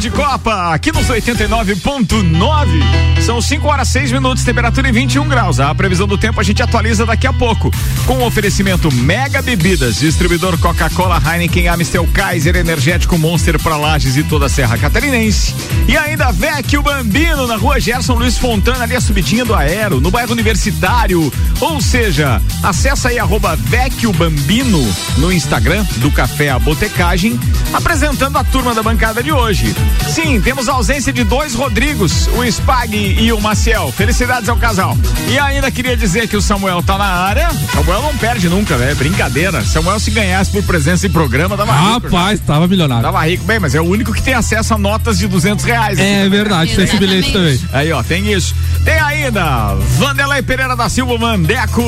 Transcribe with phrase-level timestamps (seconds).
[0.00, 3.20] de Copa, aqui nos 89.9.
[3.20, 5.58] São 5 horas 6 minutos, temperatura em 21 graus.
[5.58, 7.68] A previsão do tempo a gente atualiza daqui a pouco.
[8.06, 14.22] Com o oferecimento Mega Bebidas, distribuidor Coca-Cola, Heineken, Amistel, Kaiser, Energético Monster para Lages e
[14.22, 15.52] toda a Serra Catarinense.
[15.88, 20.12] E ainda Vecchio Bambino, na rua Gerson Luiz Fontana, ali a subidinha do Aero, no
[20.12, 21.32] bairro Universitário.
[21.60, 24.80] Ou seja, acessa aí arroba Vecchio Bambino
[25.18, 27.38] no Instagram do Café A Botecagem,
[27.72, 29.74] apresentando a turma da bancada de hoje.
[30.22, 33.90] Sim, temos a ausência de dois Rodrigos, o Spag e o Maciel.
[33.90, 34.94] Felicidades ao casal.
[35.26, 37.48] E ainda queria dizer que o Samuel tá na área.
[37.72, 38.94] Samuel não perde nunca, né?
[38.94, 39.64] Brincadeira.
[39.64, 42.08] Samuel se ganhasse por presença em programa, dava rico.
[42.08, 43.02] Rapaz, tava milionário.
[43.02, 45.98] Tava rico, bem, mas é o único que tem acesso a notas de duzentos reais.
[45.98, 47.58] É verdade, tem esse bilhete também.
[47.72, 48.54] Aí, ó, tem isso.
[48.84, 51.82] Tem ainda Vanderlei Pereira da Silva Mandeco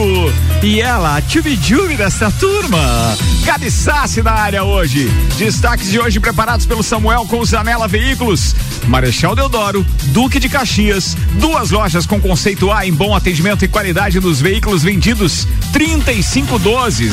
[0.62, 2.80] e ela, a Tchubijubi dessa turma.
[3.44, 5.10] Gabi Sassi na área hoje.
[5.36, 8.21] Destaques de hoje preparados pelo Samuel com Zanela Veículos.
[8.86, 14.20] Marechal Deodoro, Duque de Caxias, duas lojas com conceito A em bom atendimento e qualidade
[14.20, 15.46] nos veículos vendidos.
[15.72, 17.10] 3512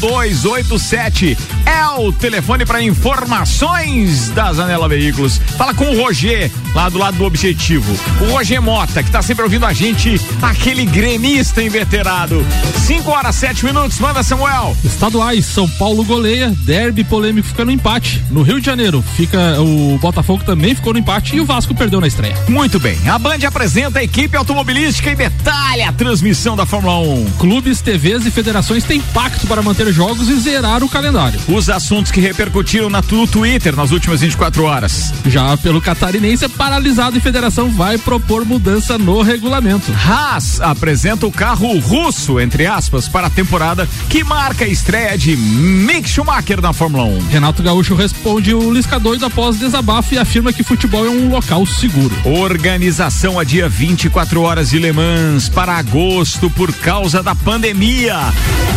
[0.00, 5.38] 0287 é o telefone para informações da Zanela Veículos.
[5.56, 7.92] Fala com o Roger, lá do lado do objetivo.
[8.20, 12.44] O Roger Mota, que tá sempre ouvindo a gente, aquele gremista inveterado.
[12.86, 14.76] 5 horas 7 minutos, manda Samuel.
[14.84, 18.22] Estaduais, São Paulo goleia, derby polêmico fica no empate.
[18.30, 22.00] No Rio de Janeiro, fica o Botafogo também ficou no empate e o Vasco perdeu
[22.00, 22.34] na estreia.
[22.48, 22.96] Muito bem.
[23.06, 27.32] A Band apresenta a equipe automobilística e detalha a transmissão da Fórmula 1.
[27.32, 31.38] Clubes, TVs e federações têm pacto para manter jogos e zerar o calendário.
[31.48, 35.12] Os assuntos que repercutiram na no Twitter nas últimas 24 horas.
[35.26, 39.92] Já pelo catarinense é paralisado e federação vai propor mudança no regulamento.
[39.92, 45.36] Haas apresenta o carro russo, entre aspas, para a temporada que marca a estreia de
[45.36, 47.28] Mick Schumacher na Fórmula 1.
[47.28, 51.66] Renato Gaúcho responde o Lisca doido após desabafo e afirma que futebol é um local
[51.66, 52.14] seguro.
[52.24, 58.16] Organização a dia 24 horas de Le Mans para agosto por causa da pandemia.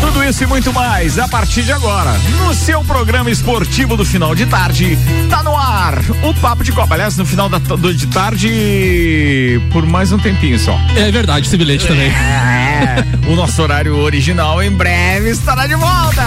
[0.01, 2.13] Tudo isso e muito mais a partir de agora.
[2.39, 4.97] No seu programa esportivo do final de tarde,
[5.29, 6.95] tá no ar o Papo de Copa.
[6.95, 10.77] Aliás, no final da, do, de tarde, por mais um tempinho só.
[10.95, 12.09] É verdade, esse bilhete também.
[12.09, 16.25] É, o nosso horário original em breve estará de volta.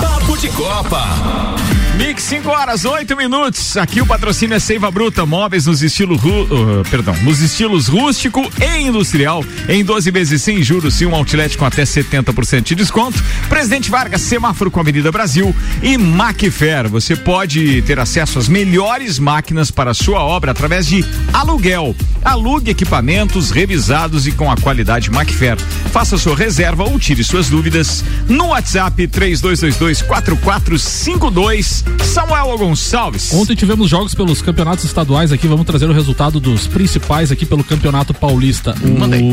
[0.00, 1.54] Papo de Copa.
[1.96, 3.76] Mix 5 horas, 8 minutos.
[3.76, 8.80] Aqui o patrocínio é Seiva Bruta, móveis nos estilos uh, perdão, nos estilos rústico e
[8.80, 13.22] industrial, em 12 vezes sem juros e um outlet com até 70% de desconto.
[13.48, 16.88] Presidente Vargas, semáforo com a Avenida Brasil e Macfer.
[16.88, 21.94] Você pode ter acesso às melhores máquinas para a sua obra através de aluguel.
[22.24, 25.56] Alugue equipamentos revisados e com a qualidade Macfer.
[25.92, 31.83] Faça sua reserva ou tire suas dúvidas no WhatsApp 3222 4452
[32.14, 33.32] Samuel Gonçalves.
[33.32, 35.48] Ontem tivemos jogos pelos campeonatos estaduais aqui.
[35.48, 38.74] Vamos trazer o resultado dos principais aqui pelo Campeonato Paulista.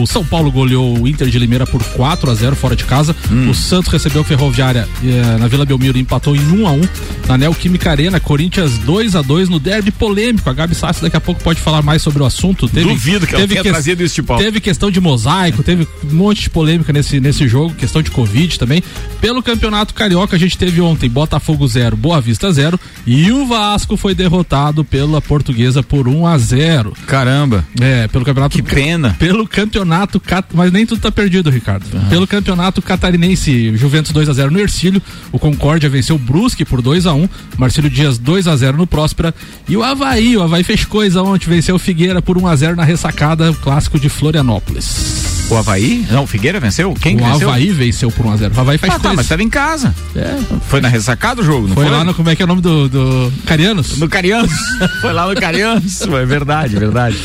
[0.02, 3.16] O São Paulo goleou o Inter de Limeira por 4 a 0 fora de casa.
[3.32, 3.52] Hum.
[3.52, 6.82] O Santos recebeu o Ferroviária eh, na Vila Belmiro e empatou em 1 a 1
[7.28, 8.20] na Neoquímica Arena.
[8.20, 10.50] Corinthians 2 a 2 no derby polêmico.
[10.50, 12.68] A Gabi Sassi daqui a pouco pode falar mais sobre o assunto.
[12.68, 14.40] Teve, Duvido que teve ela tenha trazido isso de pau.
[14.40, 18.58] Teve questão de mosaico, teve um monte de polêmica nesse, nesse jogo, questão de Covid
[18.58, 18.82] também.
[19.20, 23.98] Pelo Campeonato Carioca, a gente teve ontem Botafogo 0, Boa Vista 0 e o Vasco
[23.98, 26.94] foi derrotado pela Portuguesa por 1 a 0.
[27.06, 27.66] Caramba.
[27.80, 29.16] É, pelo Campeonato Que pena.
[29.20, 30.22] Pelo Campeonato
[30.54, 31.86] mas nem tudo tá perdido, Ricardo.
[31.94, 32.10] Uhum.
[32.10, 35.02] Pelo Campeonato Catarinense, Juventus 2 a 0 no Ercílio,
[35.32, 38.88] o Concórdia venceu o Brusque por 2 a 1, Marcelo Dias 2 a 0 no
[38.88, 39.34] Próspera
[39.68, 42.76] e o Havaí, o Havaí fez coisa ontem, venceu o Figueira por 1 a 0
[42.76, 45.32] na ressacada, o clássico de Florianópolis.
[45.52, 46.06] O Havaí?
[46.10, 46.94] Não, o Figueira venceu?
[46.94, 47.50] Quem o venceu?
[47.50, 48.56] Havaí venceu por 1x0.
[48.56, 49.94] O Havaí faz ah, tá, mas estava em casa.
[50.16, 50.40] É.
[50.70, 51.84] Foi na ressacada o jogo, não foi?
[51.84, 53.98] Foi lá no, como é que é o nome do, do Carianos?
[53.98, 54.52] No Carianos.
[55.02, 56.02] foi lá no Carianos.
[56.02, 57.18] é verdade, verdade.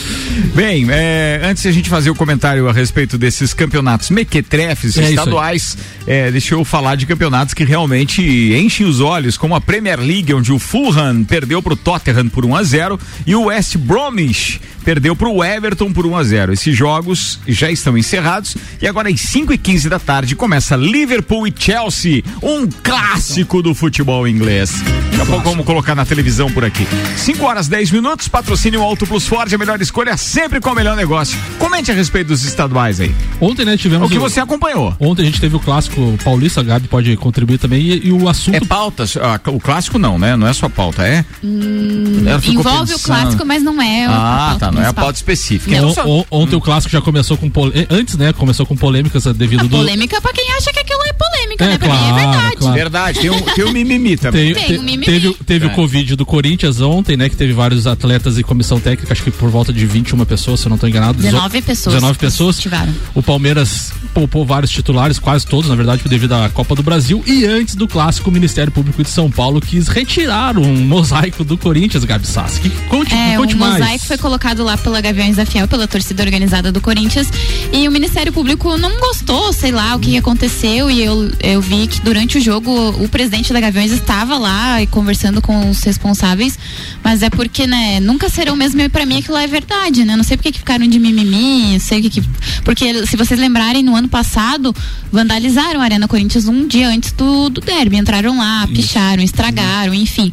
[0.54, 5.10] Bem, é, antes de a gente fazer o comentário a respeito desses campeonatos mequetrefes é
[5.10, 8.20] estaduais, é, deixa eu falar de campeonatos que realmente
[8.54, 12.44] enchem os olhos, como a Premier League, onde o Fulham perdeu para o Tottenham por
[12.44, 16.52] 1 a 0 e o West Bromwich perdeu para o Everton por 1 a 0.
[16.52, 21.46] Esses jogos já estão encerrados e agora às 5 e 15 da tarde começa Liverpool
[21.46, 24.72] e Chelsea, um clássico do futebol inglês.
[25.16, 26.86] Daqui a pouco vamos colocar na televisão por aqui.
[27.16, 30.94] 5 horas 10 minutos, patrocínio Auto Plus Ford, a melhor escolha sempre com o melhor
[30.94, 31.38] negócio.
[31.58, 33.14] Comente a respeito dos estaduais aí.
[33.40, 34.06] Ontem, né, tivemos.
[34.06, 34.20] O que o...
[34.20, 34.94] você acompanhou?
[35.00, 38.28] Ontem a gente teve o clássico paulista, a Gabi pode contribuir também, e, e o
[38.28, 38.56] assunto.
[38.56, 40.36] É pautas, ah, o clássico não, né?
[40.36, 41.24] Não é só pauta, é?
[41.42, 42.96] Hum, envolve pensando.
[42.96, 44.06] o clássico, mas não é.
[44.06, 45.80] Ah, tá, não é a pauta específica.
[45.80, 46.58] Não, o, ontem hum.
[46.58, 47.50] o clássico já começou com.
[47.90, 48.32] Antes, né?
[48.32, 49.70] Começou com polêmicas devido a do.
[49.70, 51.78] Polêmica pra quem acha que aquilo é polêmica é, né?
[51.78, 52.56] Pra claro, mim é verdade.
[52.56, 52.74] Claro.
[52.74, 54.54] Verdade, tem um, tem um mimimi também.
[54.54, 55.04] Tem, tem mimimi.
[55.04, 55.68] Teve, teve é.
[55.68, 57.28] o Covid do Corinthians ontem, né?
[57.28, 60.66] Que teve vários atletas e comissão técnica, acho que por volta de 21 pessoas, se
[60.66, 61.20] eu não estou enganado.
[61.20, 61.94] 19 pessoas.
[61.94, 62.58] 19 pessoas.
[62.58, 62.94] Tiveram.
[63.14, 67.22] O Palmeiras poupou vários titulares, quase todos, na verdade, devido à Copa do Brasil.
[67.26, 71.58] E antes do clássico, o Ministério Público de São Paulo quis retirar um mosaico do
[71.58, 72.60] Corinthians, Gabi Sassi.
[72.60, 73.74] Que conte, é, conte o mais.
[73.74, 77.28] mosaico foi colocado lá pela Gaviões da Fiel, pela torcida organizada do Corinthians.
[77.72, 80.90] E o Ministério Público não gostou, sei lá, o que aconteceu.
[80.90, 82.72] E eu, eu vi que durante o jogo
[83.02, 86.58] o presidente da Gaviões estava lá e conversando com os responsáveis.
[87.02, 88.80] Mas é porque, né, nunca serão mesmo.
[88.80, 90.16] E pra mim aquilo é verdade, né?
[90.16, 92.22] Não sei porque que ficaram de mimimi, sei que, que.
[92.64, 94.74] Porque se vocês lembrarem, no ano passado,
[95.10, 97.96] vandalizaram a Arena Corinthians um dia antes do, do derby.
[97.96, 100.32] Entraram lá, picharam, estragaram, enfim.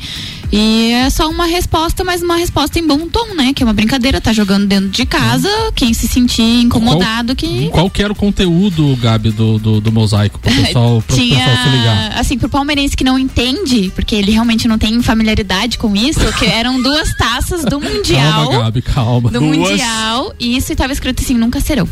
[0.56, 3.54] E é só uma resposta, mas uma resposta em bom tom, né?
[3.56, 7.70] Que é uma brincadeira, tá jogando dentro de casa, quem se sentir incomodado qual, que.
[7.70, 11.64] Qual que era o conteúdo, Gabi, do, do, do mosaico, pro pessoal, pro Tinha, pessoal
[11.64, 12.20] se ligar?
[12.20, 16.46] Assim, pro palmeirense que não entende, porque ele realmente não tem familiaridade com isso, que
[16.46, 18.46] eram duas taças do Mundial.
[18.46, 19.32] Calma, Gabi, calma.
[19.32, 19.58] Do duas.
[19.58, 21.90] Mundial, e isso estava escrito assim, nunca serão.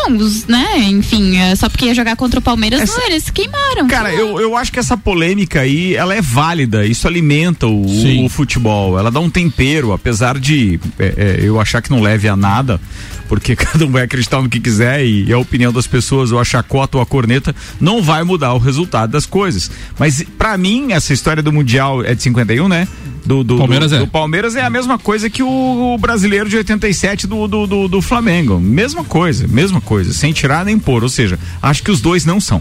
[0.00, 2.98] Então, os, né, enfim, é, só porque ia jogar contra o Palmeiras, essa...
[2.98, 3.86] não, eles queimaram.
[3.86, 8.28] Cara, eu, eu acho que essa polêmica aí, ela é válida, isso alimenta o, o
[8.28, 12.36] futebol, ela dá um tempero, apesar de é, é, eu achar que não leve a
[12.36, 12.80] nada,
[13.30, 16.44] porque cada um vai acreditar no que quiser e, a opinião das pessoas, ou a
[16.44, 19.70] chacota ou a corneta, não vai mudar o resultado das coisas.
[19.96, 22.88] Mas para mim, essa história do Mundial é de 51, né?
[23.24, 23.98] Do, do, Palmeiras, do, é.
[24.00, 27.88] do Palmeiras é a mesma coisa que o, o brasileiro de 87 do, do, do,
[27.88, 28.58] do Flamengo.
[28.58, 31.04] Mesma coisa, mesma coisa, sem tirar nem pôr.
[31.04, 32.60] Ou seja, acho que os dois não são.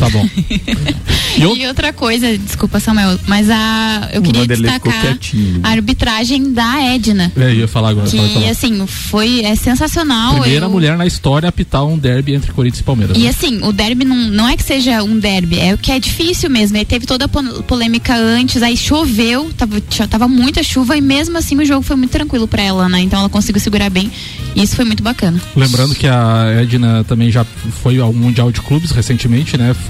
[0.00, 0.26] Tá bom.
[1.36, 5.18] e, e, outra coisa, desculpa, Samuel, mas a eu o queria Vanderlei destacar
[5.62, 7.30] a arbitragem da Edna.
[7.36, 8.08] É, eu ia falar agora.
[8.08, 8.48] Que, falar.
[8.48, 10.40] assim, foi é sensacional.
[10.40, 10.70] Primeira eu...
[10.70, 13.16] mulher na história a apitar um derby entre Corinthians e Palmeiras.
[13.18, 13.28] E né?
[13.28, 16.48] assim, o derby não, não é que seja um derby, é o que é difícil
[16.48, 16.78] mesmo.
[16.78, 21.58] Aí teve toda a polêmica antes, aí choveu, tava, tava muita chuva e mesmo assim
[21.58, 23.00] o jogo foi muito tranquilo para ela, né?
[23.00, 24.10] Então ela conseguiu segurar bem.
[24.56, 25.38] E isso foi muito bacana.
[25.54, 29.74] Lembrando que a Edna também já foi ao Mundial de Clubes recentemente, né?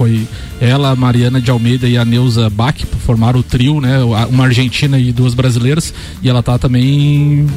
[0.59, 2.75] ela, a Mariana de Almeida e a Neuza Bach
[3.05, 3.99] formaram o trio, né?
[4.29, 5.93] Uma argentina e duas brasileiras.
[6.21, 7.47] E ela tá também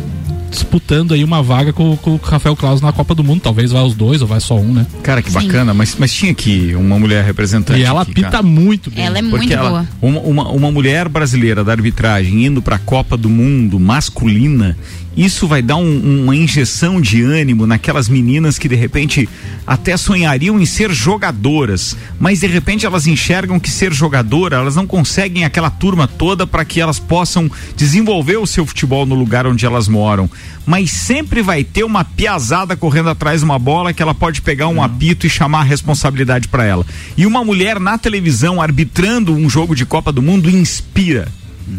[0.54, 3.40] disputando aí uma vaga com, com o Rafael Claus na Copa do Mundo.
[3.40, 4.86] Talvez vá os dois ou vai só um, né?
[5.02, 5.46] Cara, que Sim.
[5.46, 7.80] bacana, mas, mas tinha aqui uma mulher representante.
[7.80, 8.42] E ela aqui, pita cara.
[8.42, 9.04] muito bem.
[9.04, 9.88] Ela é muito ela, boa.
[10.00, 14.76] Uma, uma, uma mulher brasileira da arbitragem indo pra Copa do Mundo masculina
[15.16, 19.28] isso vai dar um, uma injeção de ânimo naquelas meninas que de repente
[19.66, 24.86] até sonhariam em ser jogadoras, mas de repente elas enxergam que ser jogadora, elas não
[24.86, 29.64] conseguem aquela turma toda para que elas possam desenvolver o seu futebol no lugar onde
[29.64, 30.28] elas moram.
[30.66, 34.68] Mas sempre vai ter uma piazada correndo atrás de uma bola que ela pode pegar
[34.68, 36.84] um apito e chamar a responsabilidade para ela.
[37.16, 41.28] E uma mulher na televisão arbitrando um jogo de Copa do Mundo inspira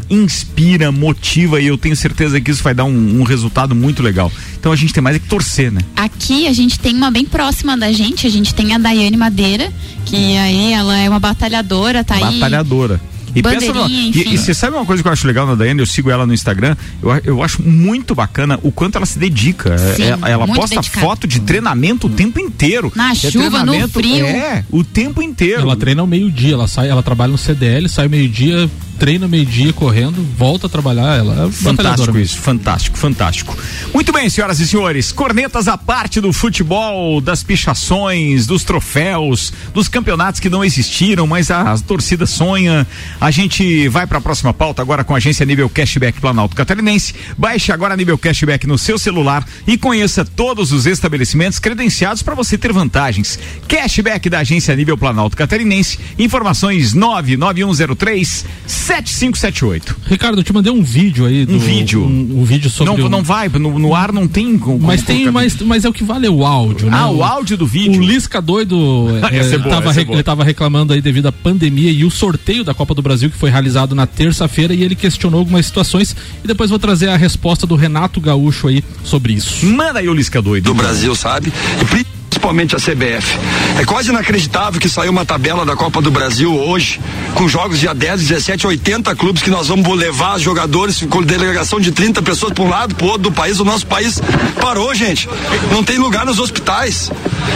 [0.09, 4.31] inspira, motiva e eu tenho certeza que isso vai dar um, um, resultado muito legal.
[4.59, 5.81] Então a gente tem mais é que torcer, né?
[5.95, 9.71] Aqui a gente tem uma bem próxima da gente, a gente tem a Daiane Madeira,
[10.05, 12.35] que aí ela é uma batalhadora, tá batalhadora.
[12.35, 12.39] aí.
[12.39, 13.14] Batalhadora.
[13.35, 15.81] E pensa no, e, você sabe uma coisa que eu acho legal na Daiane?
[15.81, 16.75] Eu sigo ela no Instagram.
[17.03, 19.77] Eu, eu acho muito bacana o quanto ela se dedica.
[19.77, 21.05] Sim, é, ela posta dedicado.
[21.05, 22.91] foto de treinamento o tempo inteiro.
[22.95, 24.25] Na é chuva, no frio.
[24.25, 25.61] É, o tempo inteiro.
[25.61, 29.73] Ela treina ao meio-dia, ela sai, ela trabalha no CDL, sai ao meio-dia, treina meio-dia
[29.73, 31.17] correndo, volta a trabalhar.
[31.17, 33.57] Ela é fantástico isso, fantástico, fantástico.
[33.93, 39.87] Muito bem, senhoras e senhores, cornetas à parte do futebol, das pichações, dos troféus, dos
[39.87, 42.87] campeonatos que não existiram, mas a, a torcida sonha.
[43.19, 47.13] A gente vai para a próxima pauta agora com a agência Nível Cashback Planalto Catarinense.
[47.37, 52.57] Baixe agora Nível Cashback no seu celular e conheça todos os estabelecimentos credenciados para você
[52.57, 53.39] ter vantagens.
[53.67, 55.99] Cashback da agência Nível Planalto Catarinense.
[56.17, 59.95] Informações 99103 7578.
[60.07, 61.45] Ricardo, eu te mandei um vídeo aí.
[61.45, 62.03] Do, um vídeo.
[62.03, 63.01] Um, um vídeo sobre.
[63.01, 64.57] Não, não vai, no, no, ar não tem.
[64.57, 66.97] Como, mas tem, mas, mas é o que vale é o áudio, né?
[66.97, 68.01] Ah, o, o áudio do vídeo.
[68.01, 69.07] O Lisca doido.
[69.31, 72.63] é, é boa, tava, é ele tava reclamando aí devido à pandemia e o sorteio
[72.63, 76.47] da Copa do Brasil que foi realizado na terça-feira e ele questionou algumas situações e
[76.47, 79.65] depois vou trazer a resposta do Renato Gaúcho aí sobre isso.
[79.65, 80.65] Manda aí o Lisca doido.
[80.65, 81.51] Do Brasil, sabe?
[81.81, 82.14] E
[82.45, 83.39] principalmente a CBF.
[83.79, 86.99] É quase inacreditável que saiu uma tabela da Copa do Brasil hoje,
[87.33, 91.91] com jogos dia 10, 17, 80 clubes que nós vamos levar jogadores com delegação de
[91.91, 93.59] 30 pessoas para um lado, para outro do país.
[93.59, 94.21] O nosso país
[94.61, 95.27] parou, gente.
[95.71, 97.09] Não tem lugar nos hospitais.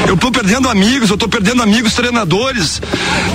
[0.07, 2.81] Eu estou perdendo amigos, eu estou perdendo amigos treinadores.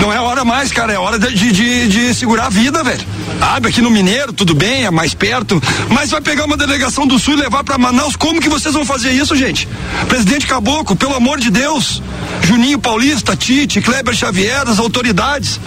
[0.01, 3.05] Não é hora mais, cara, é hora de, de, de segurar a vida, velho.
[3.39, 7.19] Sabe, aqui no Mineiro, tudo bem, é mais perto, mas vai pegar uma delegação do
[7.19, 9.69] Sul e levar para Manaus, como que vocês vão fazer isso, gente?
[10.09, 12.03] Presidente Caboclo, pelo amor de Deus,
[12.43, 15.61] Juninho Paulista, Tite, Kleber Xavier, as autoridades,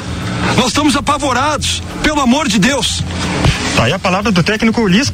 [0.56, 3.02] nós estamos apavorados, pelo amor de Deus.
[3.76, 5.14] Tá aí a palavra do técnico Ulisses.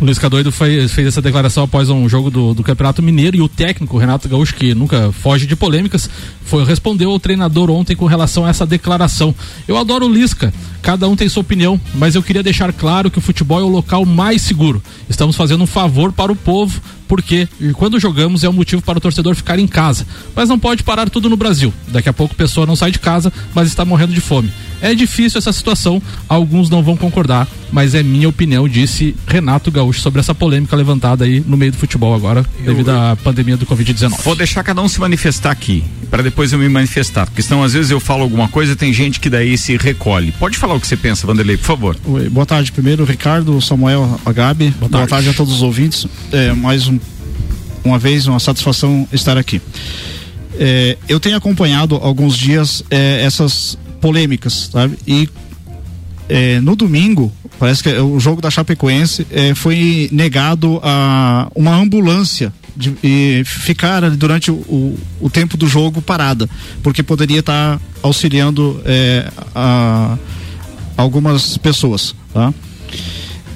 [0.00, 3.40] O Luiz Cadoido fez, fez essa declaração após um jogo do, do, Campeonato Mineiro e
[3.40, 6.10] o técnico Renato Gaúcho, que nunca foge de polêmicas,
[6.44, 9.34] foi respondeu ao treinador ontem com relação a essa declaração.
[9.66, 10.52] Eu adoro o Lisca,
[10.82, 13.68] cada um tem sua opinião, mas eu queria deixar claro que o futebol é o
[13.68, 14.82] local mais seguro.
[15.08, 19.00] Estamos fazendo um favor para o povo, porque quando jogamos é um motivo para o
[19.00, 20.06] torcedor ficar em casa.
[20.34, 21.72] Mas não pode parar tudo no Brasil.
[21.88, 24.50] Daqui a pouco a pessoa não sai de casa, mas está morrendo de fome.
[24.80, 30.00] É difícil essa situação, alguns não vão concordar, mas é minha opinião, disse Renato Gaúcho
[30.00, 33.64] sobre essa polêmica levantada aí no meio do futebol agora, eu, devido à pandemia do
[33.64, 34.22] Covid-19.
[34.22, 37.72] Vou deixar cada um se manifestar aqui, para depois eu me manifestar, porque senão às
[37.72, 40.32] vezes eu falo alguma coisa e tem gente que daí se recolhe.
[40.32, 41.96] Pode falar o que você pensa, Vanderlei, por favor.
[42.04, 44.70] Oi, boa tarde primeiro, Ricardo, Samuel, Agabe.
[44.70, 45.28] Boa, boa tarde.
[45.28, 46.06] a todos os ouvintes.
[46.32, 46.98] É, mais um,
[47.84, 49.60] uma vez, uma satisfação estar aqui.
[50.58, 54.98] É, eu tenho acompanhado alguns dias é, essas polêmicas, sabe?
[55.06, 55.28] E
[56.28, 62.52] é, no domingo, parece que o jogo da Chapecoense é, foi negado a uma ambulância
[62.76, 66.48] de, e ficar durante o, o, o, tempo do jogo parada,
[66.82, 70.18] porque poderia estar auxiliando é, a,
[70.96, 72.14] algumas pessoas.
[72.32, 72.52] Tá?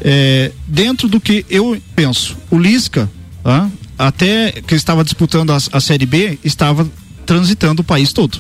[0.03, 3.11] É, dentro do que eu penso, o Lisca,
[3.43, 3.71] tá?
[3.99, 6.89] até que estava disputando a, a Série B, estava
[7.27, 8.39] transitando o país todo.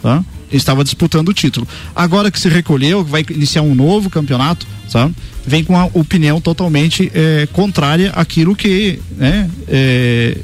[0.00, 0.24] Tá?
[0.50, 1.66] Estava disputando o título.
[1.94, 5.14] Agora que se recolheu, vai iniciar um novo campeonato, sabe?
[5.46, 10.38] Vem com uma opinião totalmente é, contrária àquilo que, né, é,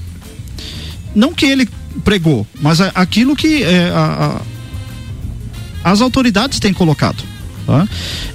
[1.15, 1.69] não que ele
[2.05, 4.41] pregou, mas aquilo que é, a,
[5.85, 7.23] a, as autoridades têm colocado.
[7.69, 7.87] Tá?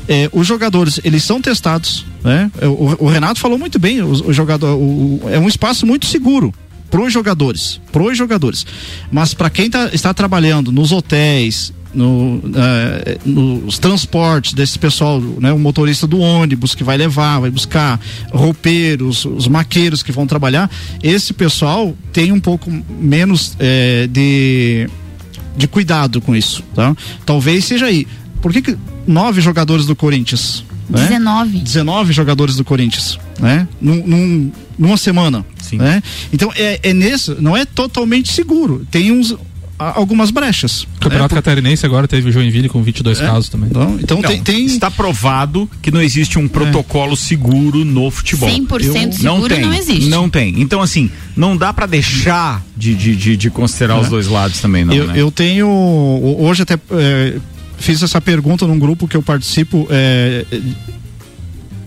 [0.07, 2.51] É, os jogadores eles são testados, né?
[2.61, 6.53] O, o Renato falou muito bem, o, o jogador o, é um espaço muito seguro
[6.91, 8.63] pros jogadores, pros jogadores.
[9.11, 12.43] Mas para quem tá, está trabalhando nos hotéis, no, uh,
[13.25, 17.99] nos transportes desse pessoal, né, o motorista do ônibus que vai levar, vai buscar
[18.31, 20.69] roupeiros, os maqueiros que vão trabalhar,
[21.01, 24.87] esse pessoal tem um pouco menos é, de,
[25.57, 26.95] de cuidado com isso, tá?
[27.25, 28.05] Talvez seja aí.
[28.39, 30.63] Por que, que nove jogadores do Corinthians?
[30.89, 31.07] Né?
[31.07, 31.59] 19.
[31.59, 33.67] 19 jogadores do Corinthians, né?
[33.81, 35.45] Num, num, numa semana.
[35.61, 35.77] Sim.
[35.77, 36.03] Né?
[36.31, 38.85] Então é, é nesse, não é totalmente seguro.
[38.91, 39.35] Tem uns
[39.77, 40.83] algumas brechas.
[40.83, 41.41] O Campeonato né?
[41.41, 43.25] Catarinense agora teve o Joinville com 22 é.
[43.25, 43.69] casos também.
[43.69, 47.17] Então, então não, tem, tem, Está provado que não existe um protocolo é.
[47.17, 48.49] seguro no futebol.
[48.49, 50.09] 100% Eu, seguro não, tem, não existe.
[50.09, 50.61] Não tem.
[50.61, 54.01] Então, assim, não dá para deixar de, de, de, de considerar é.
[54.01, 54.93] os dois lados também, não.
[54.93, 55.13] Eu, né?
[55.17, 55.67] eu tenho.
[55.67, 57.37] Hoje até é,
[57.83, 59.87] fiz essa pergunta num grupo que eu participo.
[59.89, 60.45] É,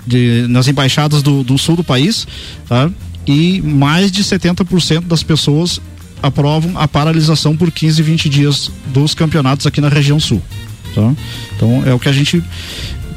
[0.06, 2.28] de, nas embaixadas do, do sul do país,
[2.68, 2.88] tá?
[3.26, 5.80] e mais de 70% das pessoas
[6.22, 10.40] aprovam a paralisação por 15, 20 dias dos campeonatos aqui na região sul.
[10.94, 11.12] Tá?
[11.56, 12.40] Então é o que a gente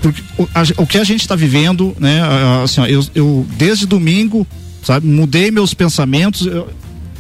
[0.01, 2.21] porque o, a, o que a gente está vivendo, né?
[2.63, 4.48] Assim, ó, eu, eu desde domingo,
[4.81, 6.45] sabe, mudei meus pensamentos.
[6.45, 6.69] Eu,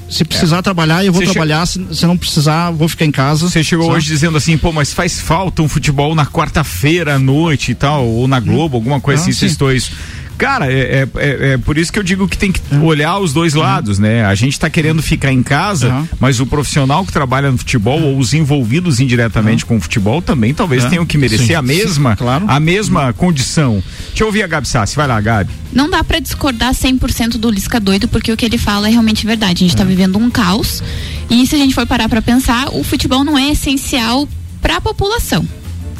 [0.09, 0.61] se precisar é.
[0.61, 1.65] trabalhar, eu vou Cê trabalhar.
[1.65, 1.73] Che...
[1.73, 3.47] Se, se, não precisar, vou ficar em casa.
[3.47, 3.97] Você chegou sabe?
[3.97, 8.07] hoje dizendo assim, pô, mas faz falta um futebol na quarta-feira à noite e tal,
[8.07, 8.79] ou na Globo, hum.
[8.79, 9.91] alguma coisa ah, assim, você estou isso.
[10.39, 12.85] Cara, é, é, é, é, por isso que eu digo que tem que uhum.
[12.85, 14.05] olhar os dois lados, uhum.
[14.05, 14.23] né?
[14.23, 16.07] A gente está querendo ficar em casa, uhum.
[16.17, 20.53] mas o profissional que trabalha no futebol ou os envolvidos indiretamente com o futebol também
[20.53, 21.55] talvez tenham que merecer Sim.
[21.55, 22.45] a mesma, Sim, claro.
[22.47, 23.83] a mesma condição.
[24.07, 25.51] Deixa eu ouvir a Gabi Sassi, vai lá, Gabi.
[25.73, 29.25] Não dá para discordar 100% do Lisca doido, porque o que ele fala é realmente
[29.25, 29.65] verdade.
[29.65, 30.81] A gente está vivendo um caos
[31.29, 34.25] e se a gente for parar para pensar, o futebol não é essencial
[34.61, 35.45] para a população.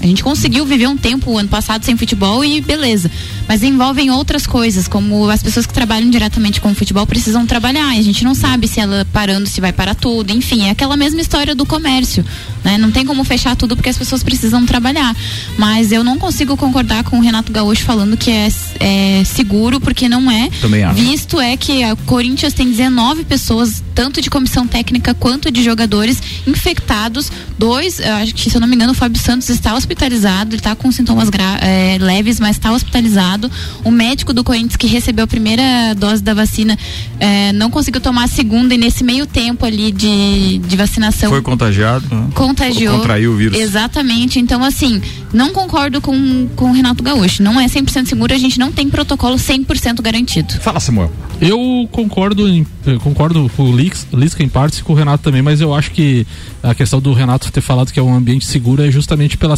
[0.01, 3.11] A gente conseguiu viver um tempo ano passado sem futebol e beleza.
[3.47, 7.95] Mas envolvem outras coisas, como as pessoas que trabalham diretamente com o futebol precisam trabalhar.
[7.95, 10.31] E a gente não sabe se ela parando se vai parar tudo.
[10.31, 12.23] Enfim, é aquela mesma história do comércio.
[12.63, 12.77] Né?
[12.77, 15.15] Não tem como fechar tudo porque as pessoas precisam trabalhar.
[15.57, 18.47] Mas eu não consigo concordar com o Renato Gaúcho falando que é,
[18.79, 20.49] é seguro, porque não é.
[20.61, 21.01] Também acho.
[21.01, 26.21] Visto é que a Corinthians tem 19 pessoas, tanto de comissão técnica quanto de jogadores,
[26.47, 27.31] infectados.
[27.57, 30.75] Dois, acho que se eu não me engano, o Fábio Santos está hospitalizado, ele está
[30.75, 31.29] com sintomas
[31.61, 33.49] é, leves, mas está hospitalizado.
[33.83, 36.77] O médico do Corinthians que recebeu a primeira dose da vacina
[37.19, 41.29] é, não conseguiu tomar a segunda e nesse meio tempo ali de, de vacinação.
[41.29, 42.05] Foi contagiado?
[42.35, 42.99] Contagiou.
[42.99, 43.57] Contraiu o vírus.
[43.57, 44.39] Exatamente.
[44.39, 45.01] Então, assim,
[45.33, 47.41] não concordo com, com o Renato Gaúcho.
[47.41, 50.53] Não é 100% seguro, a gente não tem protocolo 100% garantido.
[50.59, 51.11] Fala, Samuel.
[51.41, 55.41] Eu concordo, em, eu concordo com o Lisca em partes e com o Renato também,
[55.41, 56.27] mas eu acho que
[56.61, 59.55] a questão do Renato ter falado que é um ambiente seguro é justamente pela,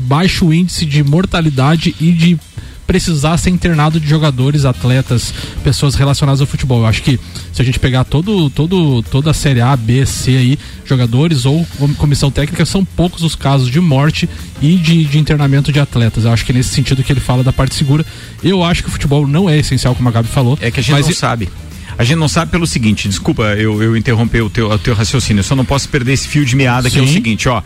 [0.00, 2.38] baixo índice de mortalidade e de
[2.86, 5.32] precisar ser internado de jogadores, atletas,
[5.62, 6.80] pessoas relacionadas ao futebol.
[6.80, 7.18] Eu acho que
[7.52, 11.66] se a gente pegar todo, todo, toda a série A, B, C aí, jogadores ou
[11.98, 14.28] comissão técnica, são poucos os casos de morte
[14.60, 16.24] e de, de internamento de atletas.
[16.24, 18.04] Eu acho que é nesse sentido que ele fala da parte segura.
[18.42, 20.58] Eu acho que o futebol não é essencial, como a Gabi falou.
[20.60, 21.48] É que a gente não sabe.
[21.96, 25.38] A gente não sabe pelo seguinte, desculpa eu, eu interromper o teu, o teu raciocínio,
[25.40, 26.94] eu só não posso perder esse fio de meada Sim.
[26.94, 27.62] que é o seguinte, ó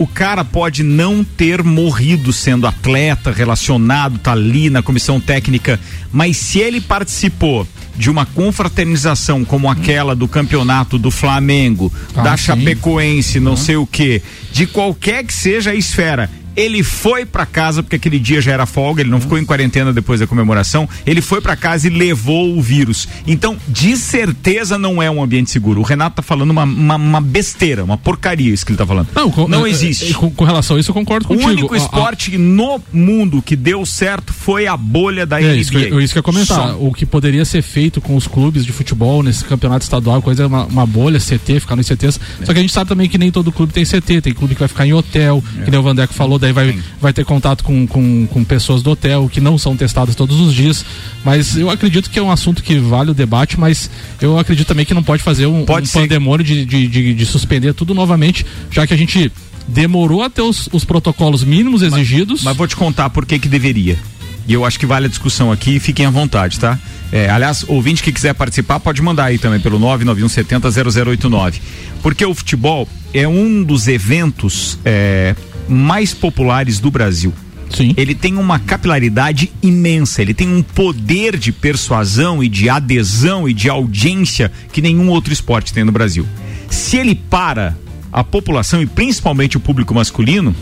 [0.00, 5.78] o cara pode não ter morrido sendo atleta, relacionado, tá ali na comissão técnica,
[6.10, 12.34] mas se ele participou de uma confraternização como aquela do campeonato do Flamengo, ah, da
[12.34, 12.44] sim.
[12.44, 17.82] Chapecoense, não sei o que, de qualquer que seja a esfera, ele foi para casa,
[17.82, 20.88] porque aquele dia já era folga, ele não ficou em quarentena depois da comemoração.
[21.06, 23.08] Ele foi para casa e levou o vírus.
[23.26, 25.80] Então, de certeza não é um ambiente seguro.
[25.80, 29.08] O Renato tá falando uma, uma, uma besteira, uma porcaria isso que ele tá falando.
[29.14, 30.10] Não, com, não é, existe.
[30.10, 31.48] É, com, com, relação a isso, eu concordo contigo.
[31.48, 35.56] O único esporte no mundo que deu certo foi a bolha da é, NBA.
[35.56, 36.68] Isso que, isso que eu ia comentar.
[36.68, 36.76] Só.
[36.78, 40.64] O que poderia ser feito com os clubes de futebol nesse campeonato estadual, coisa uma,
[40.64, 42.20] uma bolha, CT, ficar nos CTs.
[42.40, 42.46] É.
[42.46, 44.20] Só que a gente sabe também que nem todo clube tem CT.
[44.20, 45.64] Tem clube que vai ficar em hotel, é.
[45.64, 48.90] que nem o Vandeco falou, daí vai, vai ter contato com, com, com pessoas do
[48.90, 50.84] hotel que não são testadas todos os dias.
[51.24, 54.84] Mas eu acredito que é um assunto que vale o debate, mas eu acredito também
[54.84, 58.44] que não pode fazer um, pode um pandemônio de, de, de, de suspender tudo novamente,
[58.70, 59.30] já que a gente
[59.68, 62.40] demorou a ter os, os protocolos mínimos exigidos.
[62.40, 63.98] Mas, mas, vou te contar por que que deveria.
[64.46, 66.78] E eu acho que vale a discussão aqui, fiquem à vontade, tá?
[67.12, 71.60] É, aliás, ouvinte que quiser participar pode mandar aí também pelo 991700089.
[72.02, 75.34] Porque o futebol é um dos eventos é,
[75.70, 77.32] mais populares do Brasil.
[77.70, 77.94] Sim.
[77.96, 83.54] Ele tem uma capilaridade imensa, ele tem um poder de persuasão e de adesão e
[83.54, 86.26] de audiência que nenhum outro esporte tem no Brasil.
[86.68, 87.76] Se ele para
[88.12, 90.54] a população e principalmente o público masculino,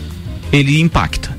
[0.51, 1.35] ele impacta.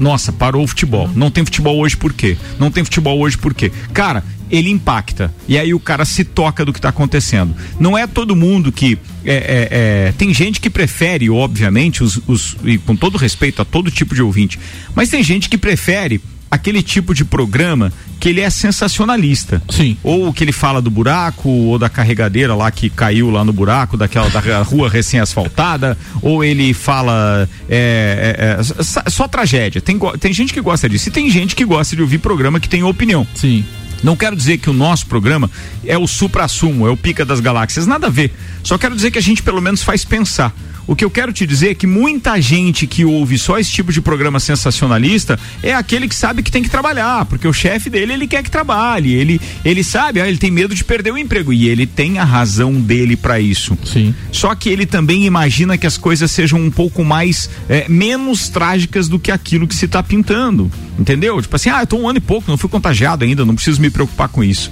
[0.00, 1.08] Nossa, parou o futebol.
[1.14, 2.36] Não tem futebol hoje por quê?
[2.58, 3.70] Não tem futebol hoje por quê?
[3.92, 5.32] Cara, ele impacta.
[5.48, 7.54] E aí o cara se toca do que está acontecendo.
[7.78, 8.98] Não é todo mundo que.
[9.24, 9.68] É, é,
[10.08, 14.14] é, tem gente que prefere, obviamente, os, os, e com todo respeito a todo tipo
[14.14, 14.56] de ouvinte,
[14.94, 19.62] mas tem gente que prefere aquele tipo de programa que ele é sensacionalista.
[19.68, 19.96] Sim.
[20.02, 23.96] Ou que ele fala do buraco, ou da carregadeira lá que caiu lá no buraco,
[23.96, 29.80] daquela da rua recém-asfaltada, ou ele fala é, é, é, só tragédia.
[29.80, 31.08] Tem, tem gente que gosta disso.
[31.08, 33.26] E tem gente que gosta de ouvir programa que tem opinião.
[33.34, 33.64] Sim.
[34.06, 35.50] Não quero dizer que o nosso programa
[35.84, 38.32] é o supra-sumo, é o pica das galáxias, nada a ver.
[38.62, 40.54] Só quero dizer que a gente pelo menos faz pensar.
[40.86, 43.92] O que eu quero te dizer é que muita gente que ouve só esse tipo
[43.92, 48.12] de programa sensacionalista é aquele que sabe que tem que trabalhar, porque o chefe dele
[48.12, 51.52] ele quer que trabalhe, ele ele sabe, ah, ele tem medo de perder o emprego
[51.52, 53.76] e ele tem a razão dele para isso.
[53.84, 54.14] Sim.
[54.30, 59.08] Só que ele também imagina que as coisas sejam um pouco mais é, menos trágicas
[59.08, 61.40] do que aquilo que se está pintando, entendeu?
[61.42, 63.80] Tipo assim, ah, eu tô um ano e pouco, não fui contagiado ainda, não preciso
[63.80, 64.70] me preocupar com isso.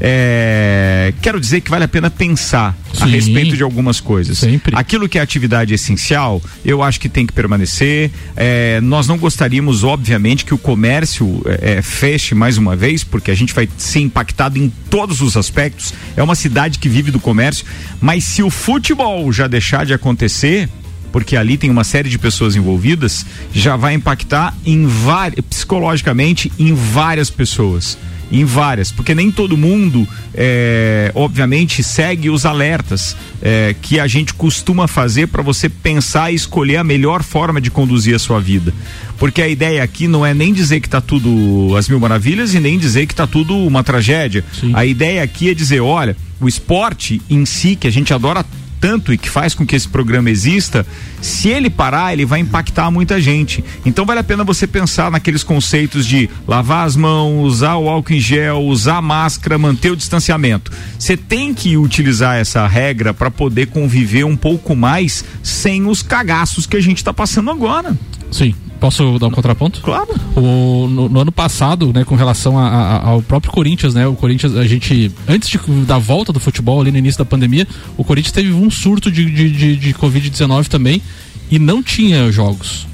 [0.00, 3.04] É, quero dizer que vale a pena pensar Sim.
[3.04, 4.38] a respeito de algumas coisas.
[4.38, 4.76] Sempre.
[4.76, 8.10] Aquilo que é atividade atividade essencial, eu acho que tem que permanecer.
[8.36, 13.30] É, nós não gostaríamos, obviamente, que o comércio é, é, feche mais uma vez, porque
[13.30, 15.94] a gente vai ser impactado em todos os aspectos.
[16.16, 17.64] É uma cidade que vive do comércio,
[18.00, 20.68] mas se o futebol já deixar de acontecer,
[21.12, 24.86] porque ali tem uma série de pessoas envolvidas, já vai impactar em
[25.48, 27.96] psicologicamente em várias pessoas
[28.30, 34.34] em várias, porque nem todo mundo, é, obviamente, segue os alertas é, que a gente
[34.34, 38.72] costuma fazer para você pensar e escolher a melhor forma de conduzir a sua vida.
[39.18, 42.60] Porque a ideia aqui não é nem dizer que está tudo as mil maravilhas e
[42.60, 44.44] nem dizer que está tudo uma tragédia.
[44.60, 44.72] Sim.
[44.74, 48.44] A ideia aqui é dizer, olha, o esporte em si, que a gente adora
[48.84, 50.86] tanto e que faz com que esse programa exista,
[51.22, 53.64] se ele parar, ele vai impactar muita gente.
[53.86, 58.12] Então vale a pena você pensar naqueles conceitos de lavar as mãos, usar o álcool
[58.12, 60.70] em gel, usar máscara, manter o distanciamento.
[60.98, 66.66] Você tem que utilizar essa regra para poder conviver um pouco mais sem os cagaços
[66.66, 67.96] que a gente está passando agora.
[68.30, 68.54] Sim.
[68.84, 69.80] Posso dar um contraponto?
[69.80, 70.14] Claro.
[70.36, 74.06] O, no, no ano passado, né, com relação a, a, ao próprio Corinthians, né?
[74.06, 77.66] O Corinthians, a gente, antes de, da volta do futebol ali no início da pandemia,
[77.96, 81.00] o Corinthians teve um surto de, de, de, de Covid-19 também
[81.50, 82.86] e não tinha jogos.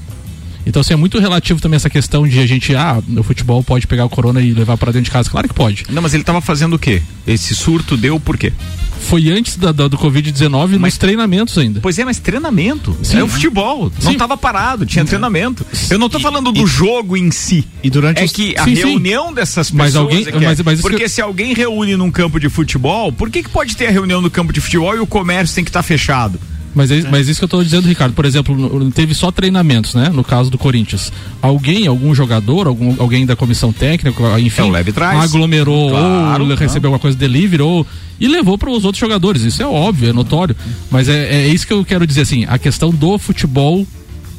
[0.65, 3.87] Então, assim, é muito relativo também essa questão de a gente, ah, o futebol pode
[3.87, 5.29] pegar o corona e levar para dentro de casa.
[5.29, 5.85] Claro que pode.
[5.89, 7.01] Não, mas ele estava fazendo o quê?
[7.25, 8.53] Esse surto deu por quê?
[9.01, 11.79] Foi antes da, da do Covid-19, mas treinamentos ainda.
[11.81, 12.95] Pois é, mas treinamento.
[13.01, 13.17] Sim.
[13.17, 13.89] É o futebol.
[13.89, 14.05] Sim.
[14.05, 15.09] Não estava parado, tinha sim.
[15.09, 15.65] treinamento.
[15.89, 17.67] Eu não estou falando do e, jogo em si.
[17.83, 18.31] E durante É os...
[18.31, 19.93] que a reunião dessas pessoas.
[19.93, 23.41] Mas alguém, é mas, mas porque se alguém reúne num campo de futebol, por que,
[23.43, 25.79] que pode ter a reunião no campo de futebol e o comércio tem que estar
[25.79, 26.39] tá fechado?
[26.73, 27.09] Mas, é, é.
[27.09, 28.13] mas isso que eu estou dizendo, Ricardo.
[28.13, 30.09] Por exemplo, teve só treinamentos, né?
[30.09, 31.11] No caso do Corinthians.
[31.41, 35.19] Alguém, algum jogador, algum, alguém da comissão técnica, enfim, é leve trás.
[35.23, 36.55] aglomerou claro, ou não.
[36.55, 37.85] recebeu alguma coisa delivery ou
[38.19, 39.41] e levou para os outros jogadores.
[39.43, 40.55] Isso é óbvio, é notório.
[40.89, 42.45] Mas é, é isso que eu quero dizer assim.
[42.47, 43.85] A questão do futebol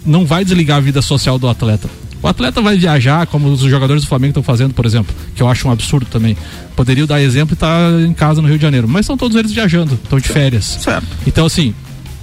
[0.05, 1.88] não vai desligar a vida social do atleta.
[2.23, 5.49] O atleta vai viajar, como os jogadores do Flamengo estão fazendo, por exemplo, que eu
[5.49, 6.37] acho um absurdo também.
[6.77, 8.87] Poderiam dar exemplo e estar tá em casa no Rio de Janeiro.
[8.87, 10.79] Mas são todos eles viajando, estão de férias.
[10.81, 11.07] Certo.
[11.27, 11.75] Então, assim,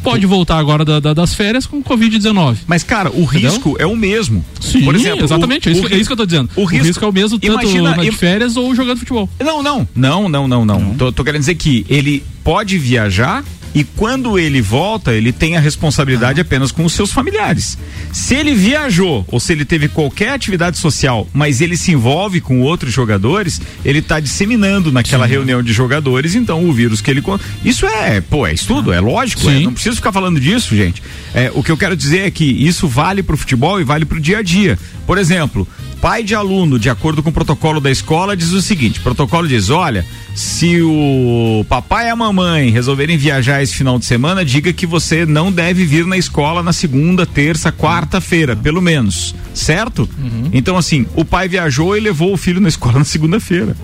[0.03, 2.57] pode voltar agora da, da, das férias com Covid-19.
[2.67, 3.51] Mas, cara, o Entendeu?
[3.51, 4.43] risco é o mesmo.
[4.59, 5.67] Sim, Por exemplo, exatamente.
[5.67, 6.49] O, é, isso, o, é isso que eu tô dizendo.
[6.55, 9.29] O, o risco, risco, é o mesmo tanto imagina, de férias ou jogando futebol.
[9.39, 9.87] Não, não.
[9.95, 10.79] Não, não, não, não.
[10.79, 10.95] não.
[10.95, 15.59] Tô, tô querendo dizer que ele pode viajar e quando ele volta, ele tem a
[15.59, 16.41] responsabilidade ah.
[16.41, 17.77] apenas com os seus familiares.
[18.11, 22.61] Se ele viajou ou se ele teve qualquer atividade social, mas ele se envolve com
[22.61, 25.33] outros jogadores, ele está disseminando naquela Sim.
[25.33, 27.23] reunião de jogadores, então o vírus que ele.
[27.63, 31.03] Isso é, pô, é estudo, é lógico, é, não preciso ficar falando disso, gente.
[31.33, 34.05] É, o que eu quero dizer é que isso vale para o futebol e vale
[34.05, 34.79] para o dia a dia.
[35.05, 35.67] Por exemplo,
[36.01, 39.69] pai de aluno, de acordo com o protocolo da escola, diz o seguinte: protocolo diz,
[39.69, 40.05] olha,
[40.35, 45.25] se o papai e a mamãe resolverem viajar esse final de semana, diga que você
[45.25, 50.09] não deve vir na escola na segunda, terça, quarta-feira, pelo menos, certo?
[50.17, 50.49] Uhum.
[50.53, 53.75] Então assim, o pai viajou e levou o filho na escola na segunda-feira.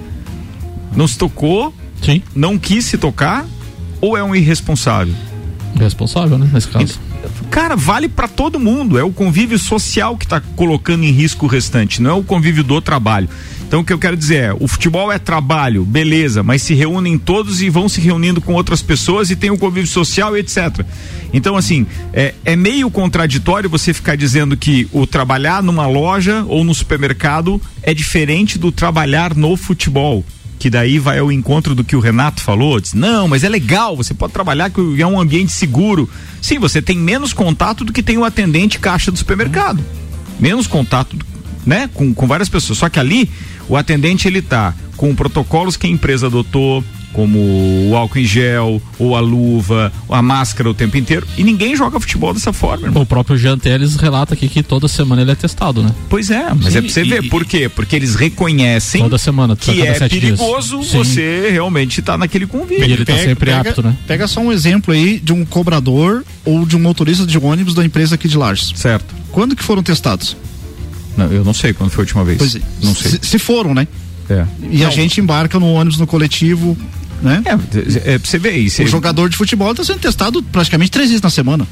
[0.96, 1.74] Não se tocou?
[2.02, 2.22] Sim.
[2.36, 3.46] Não quis se tocar?
[4.00, 5.14] Ou é um irresponsável?
[5.78, 6.50] Responsável, né?
[6.54, 7.00] Nesse caso.
[7.50, 8.98] Cara, vale para todo mundo.
[8.98, 12.64] É o convívio social que está colocando em risco o restante, não é o convívio
[12.64, 13.28] do trabalho.
[13.68, 17.18] Então o que eu quero dizer é, o futebol é trabalho, beleza, mas se reúnem
[17.18, 20.86] todos e vão se reunindo com outras pessoas e tem o convívio social e etc.
[21.34, 26.64] Então assim, é, é meio contraditório você ficar dizendo que o trabalhar numa loja ou
[26.64, 30.24] no supermercado é diferente do trabalhar no futebol
[30.58, 33.96] que daí vai ao encontro do que o Renato falou, diz, não, mas é legal,
[33.96, 36.10] você pode trabalhar que é um ambiente seguro.
[36.42, 39.84] Sim, você tem menos contato do que tem o atendente caixa do supermercado.
[40.40, 41.18] Menos contato,
[41.66, 42.80] né, com, com várias pessoas.
[42.80, 43.30] Só que ali,
[43.68, 46.84] o atendente ele tá com protocolos que a empresa adotou,
[47.16, 47.40] como
[47.90, 51.26] o álcool em gel, ou a luva, ou a máscara o tempo inteiro.
[51.38, 52.88] E ninguém joga futebol dessa forma.
[52.88, 53.04] Irmão.
[53.04, 55.92] O próprio Jean Teles relata aqui que toda semana ele é testado, né?
[56.10, 57.30] Pois é, mas Sim, é pra você e, ver.
[57.30, 57.70] Por quê?
[57.70, 62.86] Porque eles reconhecem toda semana, que é perigoso você realmente estar tá naquele convívio.
[62.86, 63.96] E ele tá pega, sempre pega, apto, né?
[64.06, 67.86] Pega só um exemplo aí de um cobrador ou de um motorista de ônibus da
[67.86, 68.74] empresa aqui de Lages.
[68.76, 69.16] Certo.
[69.32, 70.36] Quando que foram testados?
[71.18, 72.38] Não, eu não sei quando foi a última vez.
[72.38, 72.62] Pois é.
[72.84, 73.12] Não sei.
[73.12, 73.88] Se, se foram, né?
[74.30, 74.46] É.
[74.72, 74.88] E não.
[74.88, 76.78] a gente embarca no ônibus no coletivo,
[77.22, 77.44] né?
[77.46, 78.84] É, é, você vê isso.
[78.84, 81.68] O jogador de futebol está sendo testado praticamente três vezes na semana.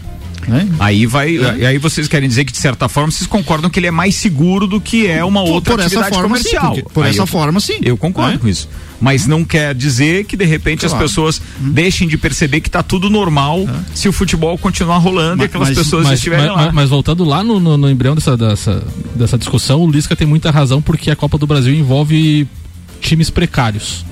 [0.49, 0.67] Né?
[0.79, 1.67] Aí vai, é.
[1.67, 4.67] aí vocês querem dizer que de certa forma vocês concordam que ele é mais seguro
[4.67, 6.75] do que é uma outra por atividade essa forma, comercial.
[6.75, 7.79] Sim, por aí essa eu, forma, sim.
[7.81, 8.37] Eu concordo é.
[8.37, 8.69] com isso.
[8.99, 10.95] Mas não quer dizer que de repente claro.
[10.95, 11.71] as pessoas hum.
[11.71, 13.95] deixem de perceber que está tudo normal é.
[13.95, 16.71] se o futebol continuar rolando mas, e aquelas mas, pessoas mas, estiverem mas, lá.
[16.71, 18.83] Mas, voltando lá no, no, no embrião dessa, dessa,
[19.15, 22.47] dessa discussão, o Lisca tem muita razão porque a Copa do Brasil envolve
[23.01, 24.05] times precários.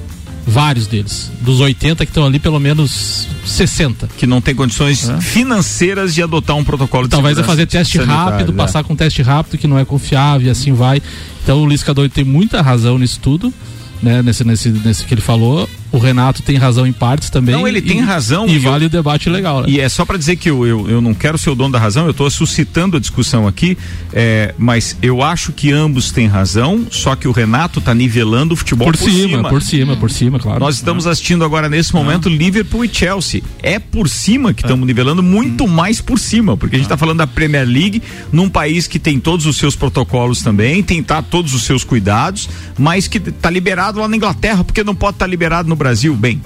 [0.46, 1.32] Vários deles.
[1.42, 4.10] Dos 80 que estão ali, pelo menos 60.
[4.18, 5.22] Que não tem condições é.
[5.22, 8.56] financeiras de adotar um protocolo de Talvez é fazer teste rápido, é.
[8.56, 11.02] passar com teste rápido que não é confiável e assim vai.
[11.44, 13.54] Então o Lisca doido tem muita razão nisso tudo
[14.02, 15.70] né, nesse, nesse, nesse que ele falou.
[15.92, 17.54] O Renato tem razão em partes também.
[17.54, 18.48] Não, ele e, tem razão.
[18.48, 19.62] E, vale eu, o debate legal.
[19.62, 19.68] Né?
[19.70, 21.80] E é só para dizer que eu, eu, eu não quero ser o dono da
[21.80, 23.78] razão, eu estou suscitando a discussão aqui,
[24.14, 28.58] é, mas eu acho que ambos têm razão, só que o Renato está nivelando o
[28.58, 30.60] futebol por, por cima, cima, Por cima, por cima, claro.
[30.60, 32.32] Nós estamos assistindo agora nesse momento ah.
[32.32, 33.42] Liverpool e Chelsea.
[33.62, 34.88] É por cima que estamos ah.
[34.88, 35.68] nivelando, muito hum.
[35.68, 38.02] mais por cima, porque a gente está falando da Premier League,
[38.32, 42.50] num país que tem todos os seus protocolos também, tem tá, todos os seus cuidados,
[42.78, 46.16] mas que está liberado lá na Inglaterra, porque não pode estar tá liberado no Brasil.
[46.16, 46.40] Bem,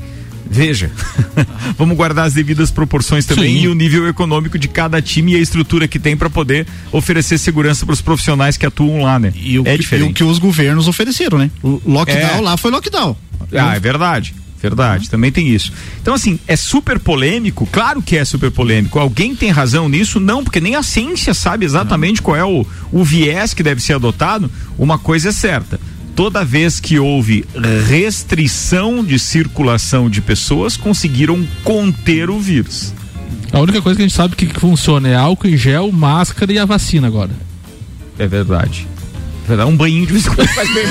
[0.50, 0.90] veja,
[1.78, 3.64] vamos guardar as devidas proporções também Sim.
[3.64, 7.38] e o nível econômico de cada time e a estrutura que tem para poder oferecer
[7.38, 9.34] segurança para os profissionais que atuam lá, né?
[9.36, 10.08] E o, é diferente.
[10.08, 11.52] E o que os governos ofereceram, né?
[11.62, 12.42] O lockdown é.
[12.42, 13.18] lá foi lockdown.
[13.52, 14.34] Ah, é verdade.
[14.62, 15.72] Verdade, também tem isso.
[16.02, 17.68] Então, assim, é super polêmico?
[17.72, 18.98] Claro que é super polêmico.
[18.98, 20.20] Alguém tem razão nisso?
[20.20, 23.94] Não, porque nem a ciência sabe exatamente qual é o, o viés que deve ser
[23.94, 24.50] adotado.
[24.76, 25.80] Uma coisa é certa
[26.16, 27.46] toda vez que houve
[27.88, 32.94] restrição de circulação de pessoas, conseguiram conter o vírus.
[33.52, 36.60] A única coisa que a gente sabe que funciona é álcool em gel, máscara e
[36.60, 37.32] a vacina agora.
[38.18, 38.88] É verdade.
[39.48, 40.86] Vai dar um banho de vez em quando faz bem.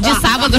[0.00, 0.56] De sábado.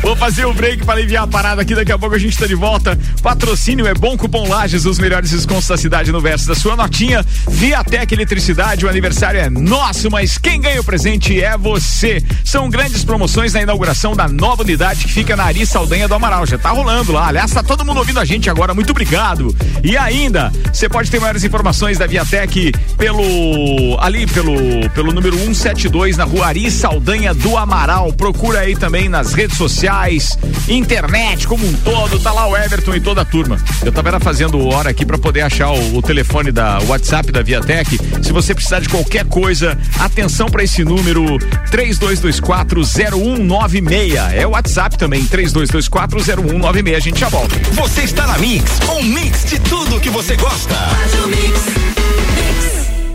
[0.00, 1.74] Vou fazer o break para aliviar a parada aqui.
[1.74, 2.98] Daqui a pouco a gente está de volta.
[3.22, 7.24] Patrocínio é bom cupom Lages, os melhores descontos da cidade no verso da sua notinha.
[7.48, 12.22] Viatec Eletricidade, o aniversário é nosso, mas quem ganha o presente é você.
[12.44, 16.46] São grandes promoções na inauguração da nova unidade que fica na Ari Saldanha do Amaral.
[16.46, 17.28] Já tá rolando lá.
[17.28, 18.72] Aliás, tá todo mundo ouvindo a gente agora.
[18.72, 19.54] Muito obrigado.
[19.84, 24.61] E ainda, você pode ter maiores informações da Viatec pelo ali pelo
[24.94, 28.12] pelo número 172 na rua Ari Saldanha do Amaral.
[28.12, 32.20] Procura aí também nas redes sociais, internet como um todo.
[32.20, 33.58] Tá lá o Everton e toda a turma.
[33.84, 37.98] Eu tava fazendo hora aqui para poder achar o, o, telefone da WhatsApp da Viatec.
[38.22, 41.24] Se você precisar de qualquer coisa, atenção para esse número
[41.70, 44.34] 32240196.
[44.34, 46.96] É o WhatsApp também, 32240196.
[46.96, 47.54] A gente já volta.
[47.72, 50.74] Você está na Mix, um mix de tudo que você gosta.
[50.74, 52.01] Faz o mix.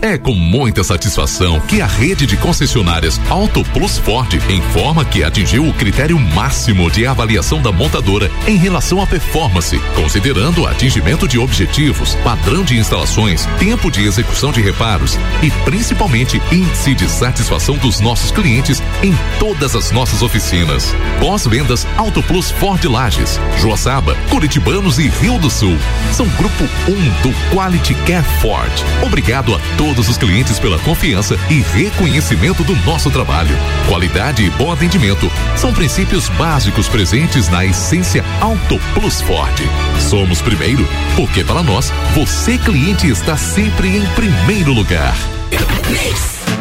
[0.00, 5.68] É com muita satisfação que a rede de concessionárias Auto Plus Ford informa que atingiu
[5.68, 11.36] o critério máximo de avaliação da montadora em relação à performance, considerando o atingimento de
[11.36, 17.98] objetivos, padrão de instalações, tempo de execução de reparos e principalmente índice de satisfação dos
[17.98, 20.94] nossos clientes em todas as nossas oficinas.
[21.18, 25.76] Pós-vendas Auto Plus Ford Lages, Joaçaba, Curitibanos e Rio do Sul.
[26.12, 28.72] São grupo 1 um do Quality Care Ford.
[29.02, 33.56] Obrigado a todos todos os clientes pela confiança e reconhecimento do nosso trabalho.
[33.88, 39.58] Qualidade e bom atendimento são princípios básicos presentes na essência Auto Plus Ford.
[39.98, 45.16] Somos primeiro, porque para nós, você cliente está sempre em primeiro lugar.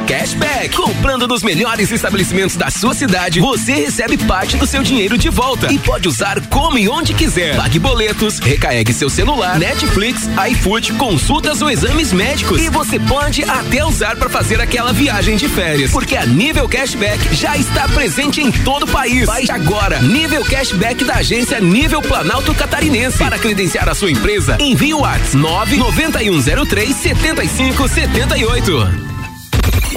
[0.08, 0.74] Cashback.
[0.74, 5.72] Comprando nos melhores estabelecimentos da sua cidade, você recebe parte do seu dinheiro de volta
[5.72, 7.58] e pode usar como e onde quiser.
[7.58, 12.62] Pague boletos, recarregue seu celular, Netflix, iFood, consultas ou exames médicos.
[12.62, 15.92] E você pode até usar para fazer aquela viagem de férias.
[15.92, 19.26] Porque a Nível Cashback já está presente em todo o país.
[19.26, 23.18] Baixe agora Nível Cashback da agência Nível Planalto Catarinense.
[23.18, 29.17] Para credenciar a sua empresa, envie o WhatsApp 99103 7578.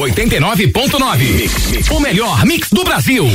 [0.00, 1.92] 89.9.
[1.92, 3.26] O melhor mix do Brasil.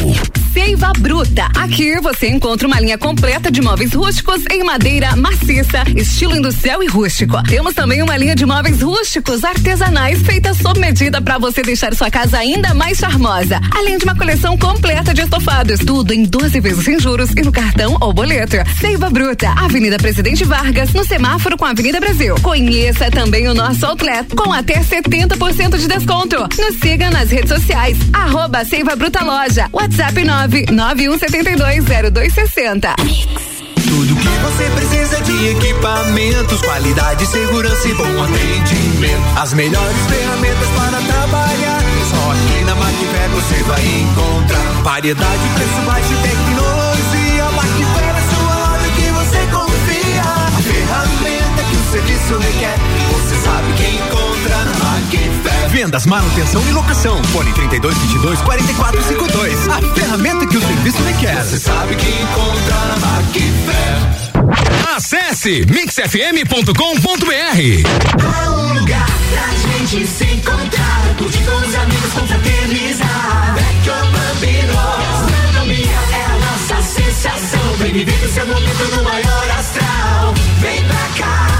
[0.55, 1.49] Seiva Bruta.
[1.53, 6.87] Aqui você encontra uma linha completa de móveis rústicos em madeira maciça, estilo industrial e
[6.87, 7.43] rústico.
[7.43, 12.09] Temos também uma linha de móveis rústicos artesanais feita sob medida para você deixar sua
[12.09, 13.59] casa ainda mais charmosa.
[13.75, 17.51] Além de uma coleção completa de estofados, tudo em 12 vezes sem juros e no
[17.51, 18.55] cartão ou boleto.
[18.79, 22.33] Seiva Bruta, Avenida Presidente Vargas, no semáforo com a Avenida Brasil.
[22.41, 26.37] Conheça também o nosso outlet com até 70% de desconto.
[26.57, 32.95] Nos siga nas redes sociais, arroba Seiva Bruta Loja, WhatsApp 9 991720260.
[33.88, 39.21] Tudo que você precisa de equipamentos, qualidade, segurança e bom atendimento.
[39.39, 41.81] As melhores ferramentas para trabalhar.
[42.10, 44.81] Só aqui na Macfer você vai encontrar.
[44.84, 47.45] Variedade, preço baixo e tecnologia.
[47.51, 50.21] Macfer é sua loja que você confia.
[50.21, 52.77] A ferramenta que o serviço requer.
[53.13, 54.24] Você sabe que encontra.
[55.75, 57.21] Vendas, manutenção e locação.
[57.25, 59.67] Fone 3222 4452.
[59.67, 61.43] A ferramenta que o serviço requer.
[61.43, 63.99] Você sabe que encontra na Macfer.
[64.95, 66.71] Acesse mixfm.com.br.
[68.23, 71.13] Há um lugar pra gente se encontrar.
[71.17, 73.55] Curtir com os amigos, confraternizar.
[73.55, 74.73] Vecchio Bambino.
[74.73, 77.73] Gastronomia é a nossa sensação.
[77.79, 80.33] Vem viver o seu momento no maior astral.
[80.61, 81.54] Vem pra cá.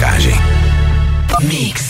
[0.00, 0.32] Botecagem.
[1.42, 1.89] Mix.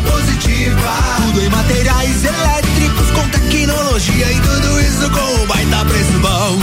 [0.02, 0.92] Positiva.
[1.18, 6.60] Tudo em materiais elétricos com tecnologia e tudo isso com um baita preço bom.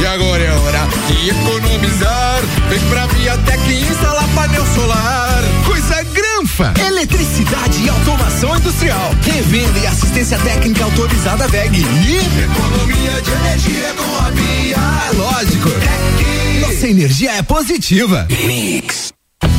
[0.00, 2.42] E agora é hora de economizar.
[2.68, 5.42] Vem pra Viatec instalar painel solar.
[5.64, 6.74] Coisa granfa.
[6.86, 9.10] Eletricidade e automação industrial.
[9.22, 11.78] Revenda e assistência técnica autorizada VEG.
[11.78, 14.76] E economia de energia com a Via.
[14.76, 15.70] É lógico.
[16.60, 18.26] Nossa energia é positiva.
[18.44, 19.15] Mix.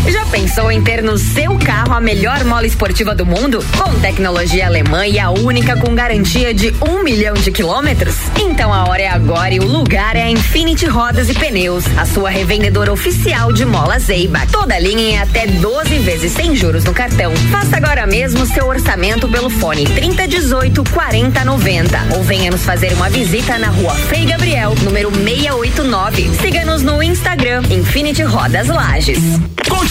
[0.09, 3.59] Já pensou em ter no seu carro a melhor mola esportiva do mundo?
[3.77, 8.15] Com tecnologia alemã e a única com garantia de um milhão de quilômetros?
[8.39, 12.05] Então a hora é agora e o lugar é a Infinity Rodas e Pneus, a
[12.05, 14.49] sua revendedora oficial de molas Eibach.
[14.49, 17.35] Toda linha em até 12 vezes sem juros no cartão.
[17.51, 23.57] Faça agora mesmo seu orçamento pelo fone 3018 4090 ou venha nos fazer uma visita
[23.57, 26.29] na rua Frei Gabriel, número 689.
[26.41, 29.19] Siga-nos no Instagram Infinity Rodas Lages.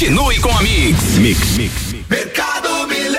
[0.07, 1.19] Continue com a Mix.
[1.19, 1.73] Mix, mix.
[2.09, 3.19] Mercado Milênio.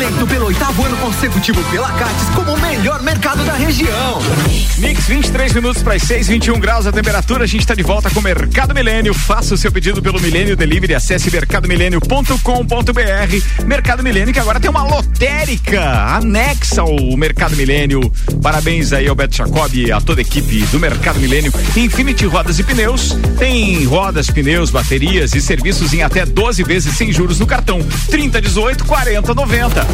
[0.00, 4.18] Eleito pelo oitavo ano consecutivo pela Cates como o melhor mercado da região.
[4.78, 7.44] Mix 23 minutos para as 6, 21 graus a temperatura.
[7.44, 9.12] A gente está de volta com o Mercado Milênio.
[9.12, 10.94] Faça o seu pedido pelo Milênio Delivery.
[10.94, 13.66] Acesse mercadomilênio.com.br.
[13.66, 18.00] Mercado Milênio que agora tem uma lotérica anexa ao Mercado Milênio.
[18.42, 21.52] Parabéns aí ao Beto Jacob e a toda a equipe do Mercado Milênio.
[21.76, 23.14] Infinity Rodas e Pneus.
[23.38, 27.86] Tem rodas, pneus, baterias e serviços em até 12 vezes sem juros no cartão.
[28.08, 29.89] 30, 18, 40, 90.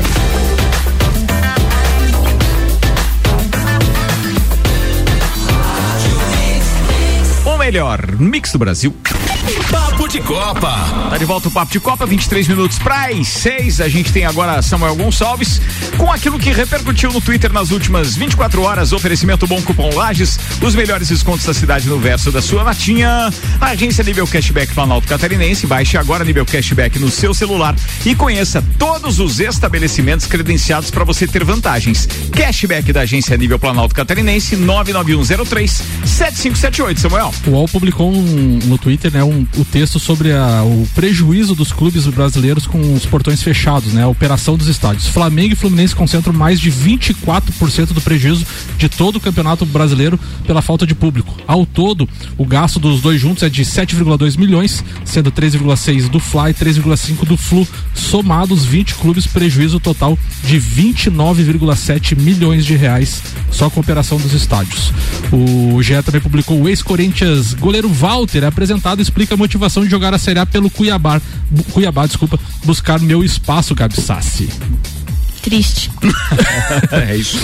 [7.45, 8.95] O melhor mix do Brasil.
[10.07, 11.09] Papo de Copa.
[11.11, 13.81] Tá de volta o Papo de Copa, 23 minutos para as 6.
[13.81, 15.61] A gente tem agora Samuel Gonçalves
[15.97, 18.93] com aquilo que repercutiu no Twitter nas últimas 24 horas.
[18.93, 23.33] Oferecimento Bom Cupom Lages, os melhores descontos da cidade no verso da sua latinha.
[23.61, 25.67] A agência Nível Cashback Planalto Catarinense.
[25.67, 31.27] Baixe agora Nível Cashback no seu celular e conheça todos os estabelecimentos credenciados para você
[31.27, 32.09] ter vantagens.
[32.31, 37.01] Cashback da agência Nível Planalto Catarinense 99103 7578.
[37.01, 37.35] Samuel.
[37.47, 41.73] O UOL publicou um- no Twitter né, um- o texto sobre a- o prejuízo dos
[41.73, 45.09] clubes brasileiros com os portões fechados, né, a operação dos estádios.
[45.09, 48.47] Flamengo e Fluminense concentram mais de 24% do prejuízo
[48.79, 51.35] de todo o campeonato brasileiro pela falta de público.
[51.47, 56.51] Ao todo, o gasto dos dois juntos é de 7,2 milhões, sendo 3,6 do Fly
[56.51, 57.67] e 3,5 do Flu.
[57.93, 64.33] Somados 20 clubes, prejuízo total de 29,7 milhões de reais só com a operação dos
[64.33, 64.93] estádios.
[65.33, 70.19] O GE também publicou o ex-Corinthians goleiro Walter, apresentado, explica a motivação de jogar a
[70.19, 71.21] Série A pelo Cuiabá,
[71.73, 74.49] Cuiabá, desculpa, buscar meu espaço, Gabi Sassi.
[75.51, 75.93] Triste.
[76.91, 77.39] é isso.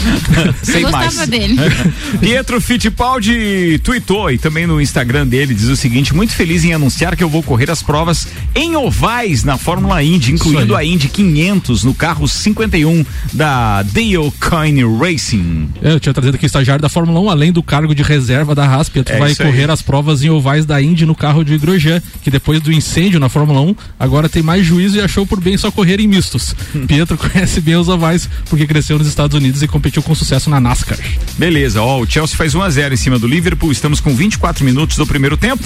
[0.65, 1.07] Sem Eu mais.
[1.07, 1.55] gostava dele.
[2.19, 7.15] Pietro Fittipaldi tweetou e também no Instagram dele diz o seguinte: muito feliz em anunciar
[7.15, 11.85] que eu vou correr as provas em ovais na Fórmula Indy, incluindo a Indy 500
[11.85, 15.69] no carro 51 da Dale Coyne Racing.
[15.81, 18.53] É, Eu tinha trazido aqui o estagiário da Fórmula 1, além do cargo de reserva
[18.53, 19.49] da Haas, Pietro É vai isso aí.
[19.49, 23.21] correr as provas em ovais da Indy no carro de Grosjean, que depois do incêndio
[23.21, 26.53] na Fórmula 1, agora tem mais juízo e achou por bem só correr em mistos.
[26.89, 30.61] Pietro conhece bem os ovais porque cresceu nos Estados Unidos e competiu com sucesso na
[30.61, 30.99] NASCAR.
[31.39, 33.71] Beleza, ó, o Chelsea faz 1 a 0 em cima do Liverpool.
[33.71, 35.63] Estamos com 24 minutos do primeiro tempo.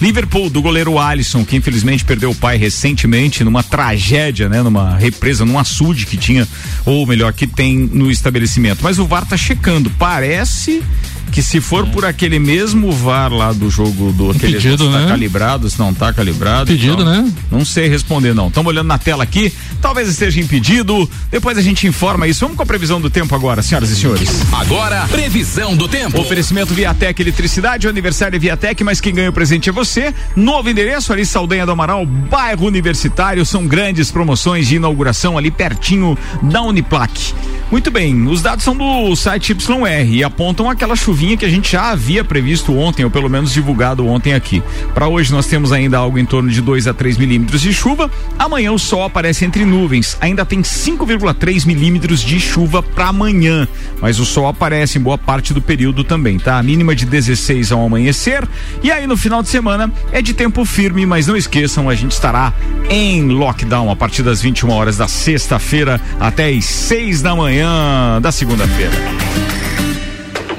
[0.00, 5.44] Liverpool do goleiro Alisson, que infelizmente perdeu o pai recentemente numa tragédia, né, numa represa,
[5.44, 6.46] num açude que tinha,
[6.84, 8.80] ou melhor, que tem no estabelecimento.
[8.82, 9.90] Mas o VAR tá checando.
[9.98, 10.82] Parece
[11.30, 14.98] que se for por aquele mesmo VAR lá do jogo do aquele Impedido, se tá
[15.00, 15.08] né?
[15.08, 16.70] calibrado, se não tá calibrado.
[16.70, 17.32] Impedido, então, né?
[17.50, 18.48] Não sei responder não.
[18.48, 21.08] Estamos olhando na tela aqui, talvez esteja impedido.
[21.30, 22.40] Depois a gente informa isso.
[22.40, 24.28] Vamos com a previsão do tempo agora, senhoras e senhores.
[24.52, 26.20] Agora, previsão do tempo.
[26.20, 30.14] Oferecimento Viatec Eletricidade, o aniversário é Viatec, mas quem ganha o presente é você.
[30.34, 33.44] Novo endereço ali, Saldanha do Amaral, bairro Universitário.
[33.46, 37.34] São grandes promoções de inauguração ali pertinho da Uniplac.
[37.70, 41.72] Muito bem, os dados são do site YR e apontam aquela chuvinha que a gente
[41.72, 44.62] já havia previsto ontem, ou pelo menos divulgado ontem aqui.
[44.94, 48.08] Para hoje nós temos ainda algo em torno de 2 a 3 milímetros de chuva.
[48.38, 50.16] Amanhã o sol aparece entre nuvens.
[50.20, 53.66] Ainda tem 5,3 milímetros de chuva para amanhã.
[54.00, 56.58] Mas o sol aparece em boa parte do período também, tá?
[56.58, 58.46] A mínima de 16 ao amanhecer.
[58.80, 62.12] E aí no final de semana é de tempo firme, mas não esqueçam, a gente
[62.12, 62.52] estará
[62.88, 68.30] em lockdown a partir das 21 horas da sexta-feira até as 6 da manhã da
[68.30, 69.59] segunda-feira.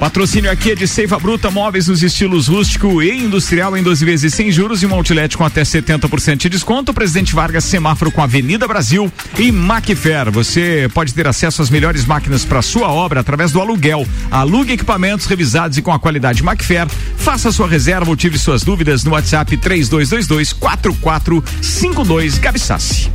[0.02, 4.34] Patrocínio aqui é de Seiva Bruta, móveis nos estilos rústico e industrial em 12 vezes
[4.34, 6.92] sem juros e um outlet com até 70% de desconto.
[6.92, 10.32] Presidente Vargas, semáforo com Avenida Brasil e Macfair.
[10.32, 14.04] Você pode ter acesso às melhores máquinas para sua obra através do aluguel.
[14.32, 16.88] Alugue equipamentos revisados e com a qualidade Macfair.
[17.18, 23.12] Faça sua reserva ou tive suas dúvidas no WhatsApp 3222 4452 Gabi Sassi.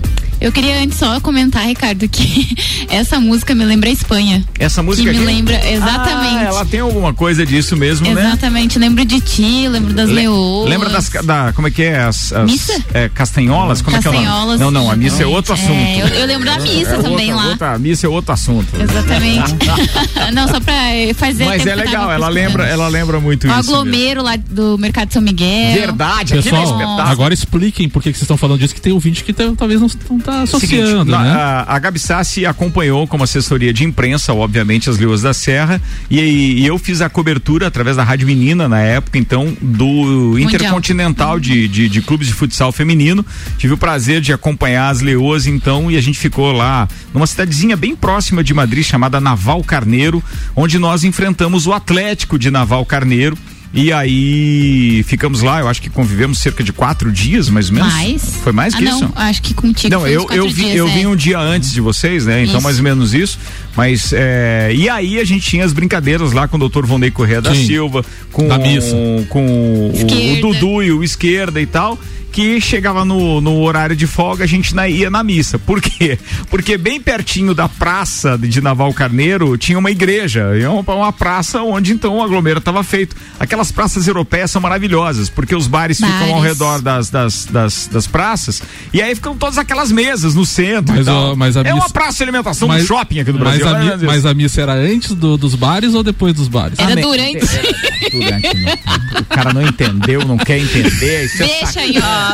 [0.46, 2.56] Eu queria antes só comentar, Ricardo, que
[2.88, 4.44] essa música me lembra a Espanha.
[4.60, 5.34] Essa música que me aqui?
[5.34, 6.36] lembra, exatamente.
[6.36, 8.28] Ah, ela tem alguma coisa disso mesmo, né?
[8.28, 10.68] Exatamente, lembro de ti, lembro das Le- leoas.
[10.70, 12.80] Lembra das da, como é que é as, as- Missa?
[12.94, 13.82] é, castanholas?
[13.82, 14.24] Como é que é o nome?
[14.24, 14.60] Castanholas.
[14.60, 15.72] Não, não, a missa é outro É, assunto.
[16.14, 17.46] eu- eu lembro da missa É também outra- lá.
[17.50, 18.68] outra- a missa é outro assunto.
[18.80, 19.56] Exatamente.
[20.32, 20.74] Não, só pra
[21.16, 23.56] fazer Mas é legal, ela lembra, ela lembra muito O isso.
[23.56, 23.72] mesmo.
[23.74, 25.72] aglomero lá do Mercado São Miguel.
[25.74, 27.00] Verdade, é Pessoal, espetáculo.
[27.00, 29.80] agora expliquem por que que vocês estão falando disso, que tem ouvinte que tá- talvez
[29.80, 31.30] não, não tá associando, Seguinte, na- né?
[31.32, 35.80] a, a Gabi Sassi acompanhou como assessoria de imprensa, obviamente, as Leoas da Serra,
[36.10, 41.38] e, e eu fiz a cobertura através da Rádio Menina na época, então, do Intercontinental
[41.40, 43.24] de, de, de clubes de futsal feminino.
[43.58, 47.76] Tive o prazer de acompanhar as Leoas, então, e a gente ficou lá numa cidadezinha
[47.76, 50.22] bem próxima de Madrid, chamada Naval Carneiro,
[50.54, 53.36] onde nós enfrentamos o Atlético de Naval Carneiro.
[53.76, 57.92] E aí ficamos lá, eu acho que convivemos cerca de quatro dias, mais ou menos.
[57.92, 58.36] Mais?
[58.42, 59.12] Foi mais ah, que não, isso?
[59.14, 60.90] acho que contigo Não, eu, eu, vi, dias, eu é.
[60.90, 62.42] vim um dia antes de vocês, né?
[62.42, 62.62] Então, Isso.
[62.62, 63.38] mais ou menos isso.
[63.76, 67.42] Mas, é, e aí a gente tinha as brincadeiras lá com o doutor Vonei Correia
[67.42, 67.66] da Sim.
[67.66, 68.02] Silva,
[68.32, 68.96] com, Da missa.
[69.28, 70.40] com o, o.
[70.40, 71.98] Dudu e o Esquerda e tal.
[72.36, 75.58] Que chegava no, no horário de folga, a gente na- ia na missa.
[75.58, 76.18] Por quê?
[76.50, 80.50] Porque bem pertinho da praça de Naval Carneiro tinha uma igreja.
[80.54, 83.16] E uma, uma praça onde então o aglomero estava feito.
[83.40, 86.44] Aquelas praças europeias são maravilhosas, porque os bares, ficam ao Bares.
[86.44, 88.62] redor das, das, das, das praças.
[88.92, 90.94] E aí ficam todas aquelas mesas no centro.
[90.94, 91.32] e Mas, tal.
[91.32, 93.58] ó, mas a é uma missa- praça de alimentação, um Mas- shopping aqui no mas
[93.58, 93.68] Brasil.
[93.74, 93.98] a, mi- né?
[94.06, 96.78] mas a missa era antes do- dos bares ou depois dos bares?
[96.78, 97.46] Era Ah, durante.
[98.12, 98.78] Durante, né?
[99.20, 101.24] O cara não entendeu, não quer entender.
[101.24, 102.25] Isso é Deixa aí, ó.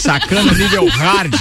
[0.00, 1.34] Sacana nível hard.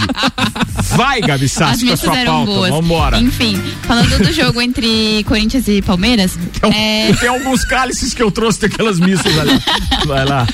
[0.95, 2.45] Vai, Gabi As Sassi, com a sua pauta.
[2.45, 2.69] boas.
[2.71, 3.19] Vambora.
[3.19, 6.37] Enfim, falando do jogo entre Corinthians e Palmeiras,
[6.73, 9.59] é, Tem alguns cálices que eu trouxe daquelas missas ali.
[10.05, 10.47] Vai lá.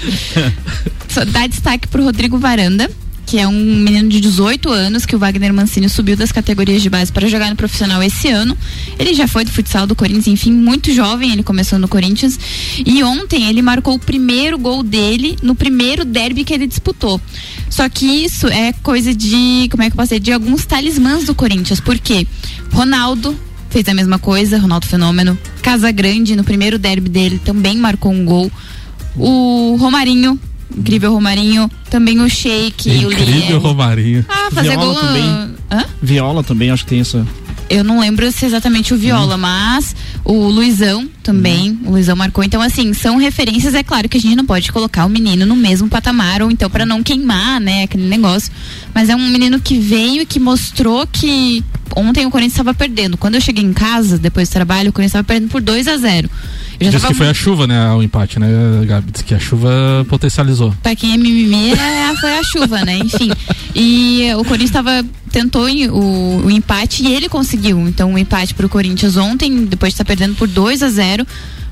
[1.09, 2.89] só dá destaque pro Rodrigo Varanda,
[3.31, 6.89] que é um menino de 18 anos que o Wagner Mancini subiu das categorias de
[6.89, 8.57] base para jogar no profissional esse ano.
[8.99, 12.37] Ele já foi do futsal do Corinthians, enfim, muito jovem, ele começou no Corinthians.
[12.85, 17.21] E ontem ele marcou o primeiro gol dele no primeiro derby que ele disputou.
[17.69, 21.23] Só que isso é coisa de, como é que eu posso dizer, de alguns talismãs
[21.23, 21.79] do Corinthians.
[21.79, 22.27] Por quê?
[22.73, 23.33] Ronaldo
[23.69, 25.39] fez a mesma coisa, Ronaldo Fenômeno.
[25.61, 28.51] Casagrande, no primeiro derby dele, também marcou um gol.
[29.15, 30.37] O Romarinho,
[30.77, 33.59] incrível Romarinho, também o Sheik e o Incrível.
[33.59, 34.25] Romarinho.
[34.27, 34.95] Ah, fazer Viola gol.
[34.95, 35.55] também.
[35.71, 35.85] Hã?
[36.01, 37.25] Viola também, acho que tem essa.
[37.69, 39.95] Eu não lembro se é exatamente o Viola, mas
[40.25, 42.43] o Luizão também, o Luizão marcou.
[42.43, 43.73] Então, assim, são referências.
[43.73, 46.69] É claro que a gente não pode colocar o menino no mesmo patamar, ou então
[46.69, 48.51] para não queimar, né, aquele negócio.
[48.93, 51.63] Mas é um menino que veio e que mostrou que
[51.95, 53.17] ontem o Corinthians estava perdendo.
[53.17, 55.95] Quando eu cheguei em casa, depois do trabalho, o Corinthians estava perdendo por 2 a
[55.95, 57.91] 0 Eu já Diz tava que foi a chuva, né?
[57.93, 58.47] O empate, né,
[58.85, 59.11] Gabi?
[59.11, 59.69] Diz que a chuva
[60.09, 60.73] potencializou.
[60.81, 62.97] Pra quem é mimimi, é, foi a chuva, né?
[62.97, 63.29] Enfim.
[63.75, 67.79] E o Corinthians tava, tentou o, o empate e ele conseguiu.
[67.87, 71.25] Então, o empate pro Corinthians ontem, depois de estar perdendo por 2 a 0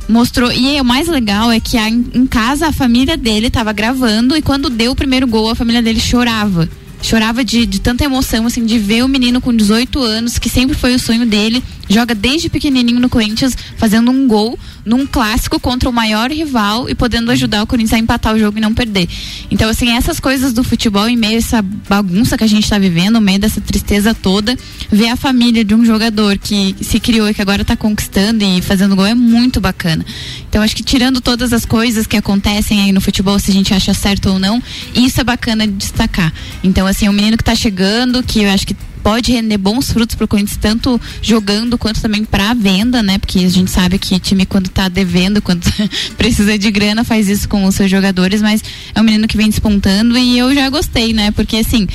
[0.08, 0.52] mostrou.
[0.52, 4.42] E o mais legal é que a- em casa a família dele tava gravando e
[4.42, 6.68] quando deu o primeiro gol, a família dele chorava.
[7.02, 10.76] Chorava de, de tanta emoção, assim, de ver o menino com 18 anos, que sempre
[10.76, 15.90] foi o sonho dele, joga desde pequenininho no Corinthians, fazendo um gol num clássico contra
[15.90, 19.08] o maior rival e podendo ajudar o Corinthians a empatar o jogo e não perder.
[19.52, 22.78] Então, assim, essas coisas do futebol, em meio a essa bagunça que a gente está
[22.78, 24.58] vivendo, no meio dessa tristeza toda,
[24.92, 28.62] ver a família de um jogador que se criou e que agora está conquistando e
[28.62, 30.06] fazendo gol é muito bacana.
[30.48, 33.74] Então, acho que tirando todas as coisas que acontecem aí no futebol, se a gente
[33.74, 34.62] acha certo ou não,
[34.96, 36.34] isso é bacana de destacar.
[36.64, 39.92] Então, assim, é um menino que está chegando, que eu acho que pode render bons
[39.92, 43.18] frutos pro Corinthians, tanto jogando quanto também para venda, né?
[43.18, 45.64] Porque a gente sabe que time quando tá devendo, quando
[46.18, 48.64] precisa de grana, faz isso com os seus jogadores, mas
[48.94, 51.32] é um menino que vem despontando e eu já gostei, né?
[51.32, 51.88] Porque assim,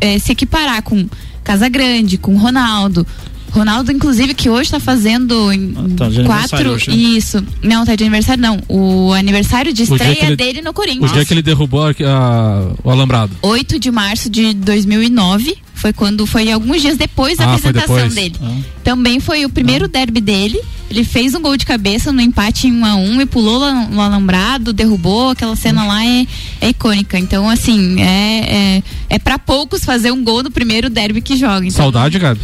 [0.00, 1.06] é, se equiparar com
[1.42, 3.06] Casa Grande, com Ronaldo,
[3.54, 6.72] Ronaldo, inclusive, que hoje está fazendo em tá quatro.
[6.72, 6.96] hoje, né?
[6.96, 7.44] Isso.
[7.62, 8.60] Não, tá de aniversário, não.
[8.68, 11.12] O aniversário de O estreia ele- dele no O Corinthians.
[11.12, 13.32] dia que ele derrubou a- a- o alambrado.
[13.40, 18.14] 8 de março de 2009 foi quando foi alguns dias depois da Ah, apresentação depois.
[18.14, 18.34] dele.
[18.42, 18.56] Ah.
[18.82, 20.60] Também foi o primeiro derby dele.
[20.90, 24.00] Ele fez um gol de cabeça no empate em 1 a 1 e pulou no
[24.00, 25.30] alambrado, derrubou.
[25.30, 26.26] Aquela cena lá é,
[26.60, 27.18] é icônica.
[27.18, 31.66] Então, assim, é, é, é para poucos fazer um gol no primeiro derby que joga.
[31.66, 32.40] Então, Saudade, Gabi?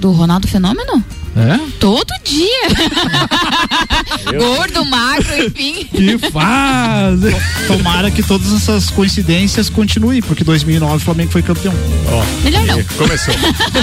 [0.00, 1.04] Do Ronaldo Fenômeno?
[1.36, 1.58] É?
[1.78, 2.68] Todo dia.
[4.36, 5.84] Gordo, magro, enfim.
[5.84, 7.34] Que fase!
[7.66, 11.72] Tomara que todas essas coincidências continuem, porque 2009 o Flamengo foi campeão.
[12.42, 12.82] Melhor não.
[12.96, 13.34] Começou.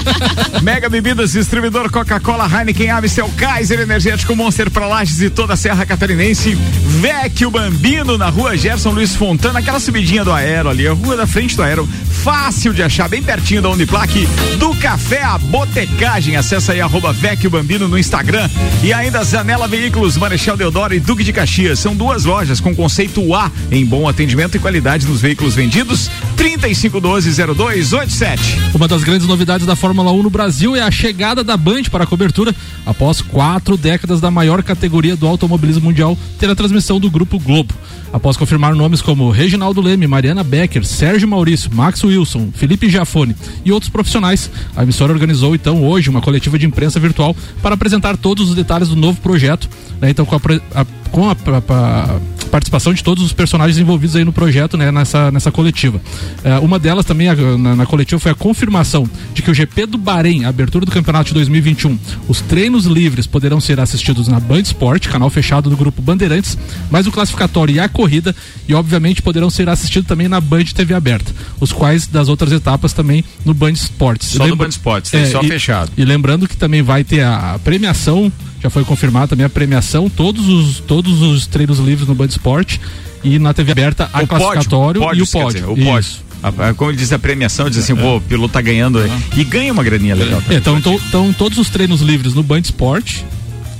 [0.61, 5.85] Mega Bebidas, distribuidor Coca-Cola, Heineken, Amstel, Kaiser, Energético Monster para Lages e toda a Serra
[5.85, 6.55] Catarinense.
[6.99, 11.25] Vecchio Bambino na rua Gerson Luiz Fontana, aquela subidinha do Aero ali, a rua da
[11.25, 11.87] frente do Aero.
[12.23, 14.27] Fácil de achar, bem pertinho da Uniplaque,
[14.57, 16.35] do Café à Botecagem.
[16.35, 18.49] Acesse aí arroba Vecchio Bambino no Instagram.
[18.81, 21.79] E ainda Zanela Veículos, Marechal Deodoro e Duque de Caxias.
[21.79, 26.09] São duas lojas com conceito A em bom atendimento e qualidade nos veículos vendidos.
[26.37, 28.39] 3512-0287.
[28.73, 32.05] Uma das grandes novidades da Fórmula 1 no Brasil é a chegada da Band para
[32.05, 37.11] a cobertura após quatro décadas da maior categoria do automobilismo mundial ter a transmissão do
[37.11, 37.73] Grupo Globo.
[38.13, 43.35] Após confirmar nomes como Reginaldo Leme, Mariana Becker, Sérgio Maurício, Max Wilson, Felipe Giafone
[43.65, 47.26] e outros profissionais, a emissora organizou então hoje uma coletiva de imprensa virtual
[47.61, 49.69] para apresentar todos os detalhes do novo projeto,
[50.01, 50.39] né, então com a,
[50.81, 52.19] a- com a- a- a
[52.57, 56.01] participação de todos os personagens envolvidos aí no projeto, né, nessa, nessa coletiva.
[56.43, 59.85] É, uma delas também a- na, na coletiva foi a confirmação de que o GP
[59.85, 61.97] do Bahrein, a abertura do campeonato de 2021,
[62.27, 66.57] os treinos livres poderão ser assistidos na Band Sport, canal fechado do grupo Bandeirantes,
[66.89, 68.35] mas o classificatório e a corrida,
[68.67, 72.91] e obviamente poderão ser assistidos também na Band TV aberta, os quais das outras etapas
[72.91, 74.29] também no Band Sports.
[74.29, 75.91] Só no Band Sports, tem só e- fechado.
[75.95, 78.31] E lembrando que também vai ter a premiação,
[78.61, 82.77] já foi confirmada também a premiação, todos os, todos os treinos livres no Band Sport
[83.23, 85.61] e na TV aberta a O classificatório pódio, e o pódio.
[85.61, 85.85] dizer, o Isso.
[85.85, 86.27] pódio.
[86.43, 89.11] A- a- como ele diz a premiação, diz assim, pô, o piloto tá ganhando aí.
[89.35, 90.41] e ganha uma graninha legal.
[90.49, 93.21] É, Então, estão todos os treinos livres no Band Sport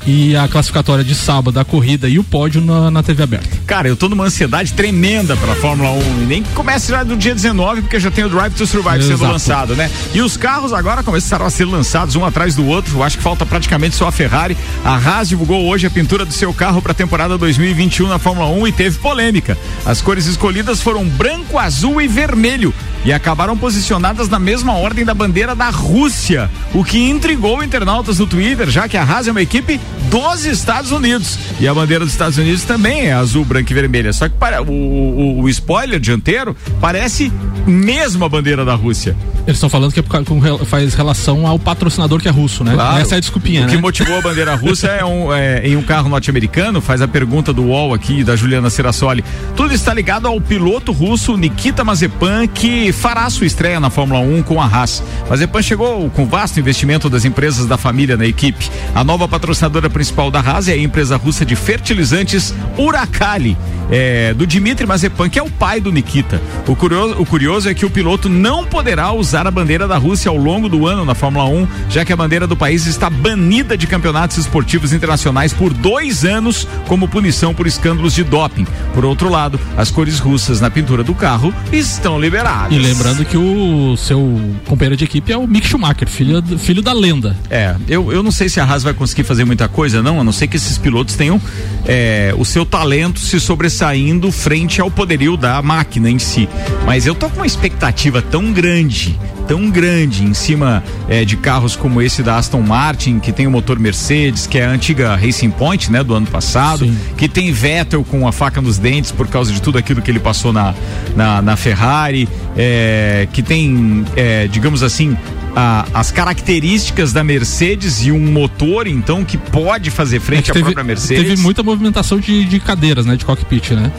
[0.07, 3.49] e a classificatória de sábado, a corrida e o pódio na, na TV aberta.
[3.67, 6.23] Cara, eu tô numa ansiedade tremenda pra Fórmula 1.
[6.23, 9.15] E nem comece já do dia 19, porque já tem o Drive to Survive sendo
[9.15, 9.31] Exato.
[9.33, 9.91] lançado, né?
[10.13, 12.97] E os carros agora começaram a ser lançados um atrás do outro.
[12.97, 14.55] Eu acho que falta praticamente só a Ferrari.
[14.85, 18.67] A Haas divulgou hoje a pintura do seu carro pra temporada 2021 na Fórmula 1
[18.67, 19.57] e teve polêmica.
[19.85, 22.73] As cores escolhidas foram branco, azul e vermelho.
[23.03, 28.27] E acabaram posicionadas na mesma ordem da bandeira da Rússia, o que intrigou internautas no
[28.27, 31.37] Twitter, já que a Haas é uma equipe dos Estados Unidos.
[31.59, 34.13] E a bandeira dos Estados Unidos também é azul, branca e vermelha.
[34.13, 37.31] Só que para, o, o- o spoiler dianteiro parece
[37.65, 39.15] mesmo a bandeira da Rússia.
[39.45, 40.17] Eles estão falando que é por
[40.65, 42.73] faz relação ao patrocinador que é russo, né?
[42.73, 43.01] Claro.
[43.01, 43.81] Essa é a desculpinha, O que né?
[43.81, 47.63] motivou a bandeira russa é, um, é, em um carro norte-americano, faz a pergunta do
[47.63, 49.23] UOL aqui, da Juliana Serassoli.
[49.55, 54.43] Tudo está ligado ao piloto russo Nikita Mazepan, que fará sua estreia na Fórmula 1
[54.43, 55.01] com a Haas.
[55.29, 58.69] Mazepan chegou com vasto investimento das empresas da família na equipe.
[58.93, 63.57] A nova patrocinadora principal da Haas é a empresa russa de fertilizantes Uralkali,
[63.89, 66.41] é, do Dmitry Mazepan, que é o pai do Nikita.
[66.67, 70.29] O curioso, o curioso é que o piloto não poderá usar a bandeira da Rússia
[70.29, 73.77] ao longo do ano na Fórmula 1, já que a bandeira do país está banida
[73.77, 78.67] de campeonatos esportivos internacionais por dois anos como punição por escândalos de doping.
[78.93, 82.71] Por outro lado, as cores russas na pintura do carro estão liberadas.
[82.71, 86.93] E lembrando que o seu companheiro de equipe é o Mick Schumacher, filho, filho da
[86.93, 87.35] lenda.
[87.49, 89.97] É, eu, eu não sei se a Haas vai conseguir fazer muita coisa.
[89.97, 91.39] coisa, não, a não ser que esses pilotos tenham
[91.85, 96.47] é, o seu talento se sobressaindo frente ao poderio da máquina em si.
[96.85, 101.75] Mas eu tô com uma expectativa tão grande, tão grande em cima é, de carros
[101.75, 105.51] como esse da Aston Martin, que tem o motor Mercedes, que é a antiga Racing
[105.51, 106.97] Point, né, do ano passado, Sim.
[107.17, 110.19] que tem Vettel com a faca nos dentes por causa de tudo aquilo que ele
[110.19, 110.75] passou na,
[111.15, 115.15] na, na Ferrari, é, que tem, é, digamos assim,
[115.59, 120.53] a, as características da Mercedes e um motor, então, que pode fazer frente é à
[120.53, 121.29] teve, própria Mercedes.
[121.29, 123.15] Teve muita movimentação de, de cadeiras, né?
[123.15, 123.91] De cockpit, né?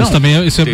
[0.00, 0.64] Isso também isso é,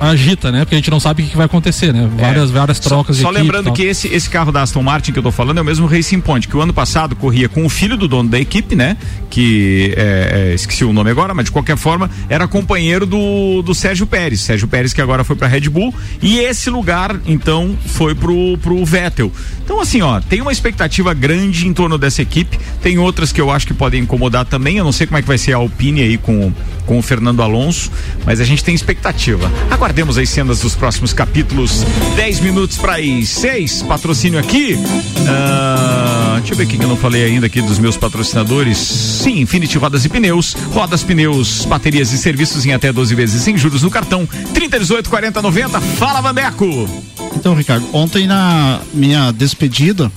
[0.00, 0.60] agita, né?
[0.60, 2.08] Porque a gente não sabe o que vai acontecer, né?
[2.16, 2.52] Várias, é.
[2.52, 5.30] várias trocas Só, só lembrando que esse, esse carro da Aston Martin que eu tô
[5.30, 8.08] falando é o mesmo Racing Point, que o ano passado corria com o filho do
[8.08, 8.96] dono da equipe, né?
[9.30, 13.74] Que é, é, esqueci o nome agora, mas de qualquer forma era companheiro do, do
[13.74, 14.40] Sérgio Pérez.
[14.40, 15.94] Sérgio Pérez que agora foi pra Red Bull.
[16.20, 19.32] E esse lugar, então, foi pro, pro Vettel.
[19.64, 22.58] Então, assim, ó, tem uma expectativa grande em torno dessa equipe.
[22.82, 24.76] Tem outras que eu acho que podem incomodar também.
[24.76, 26.52] Eu não sei como é que vai ser a Alpine aí com,
[26.86, 27.90] com o Fernando Alonso,
[28.26, 29.52] mas mas a gente tem expectativa.
[29.70, 31.84] Aguardemos as cenas dos próximos capítulos.
[32.16, 33.26] 10 minutos para ir.
[33.26, 34.72] 6, patrocínio aqui.
[34.72, 38.78] Uh, deixa eu ver o que eu não falei ainda aqui dos meus patrocinadores.
[38.78, 40.54] Sim, Infinity Rodas e Pneus.
[40.70, 44.26] Rodas, pneus, baterias e serviços em até 12 vezes sem juros no cartão.
[44.54, 45.80] 30, 18, 40, 90.
[45.82, 46.88] Fala, Vandeco.
[47.36, 50.10] Então, Ricardo, ontem na minha despedida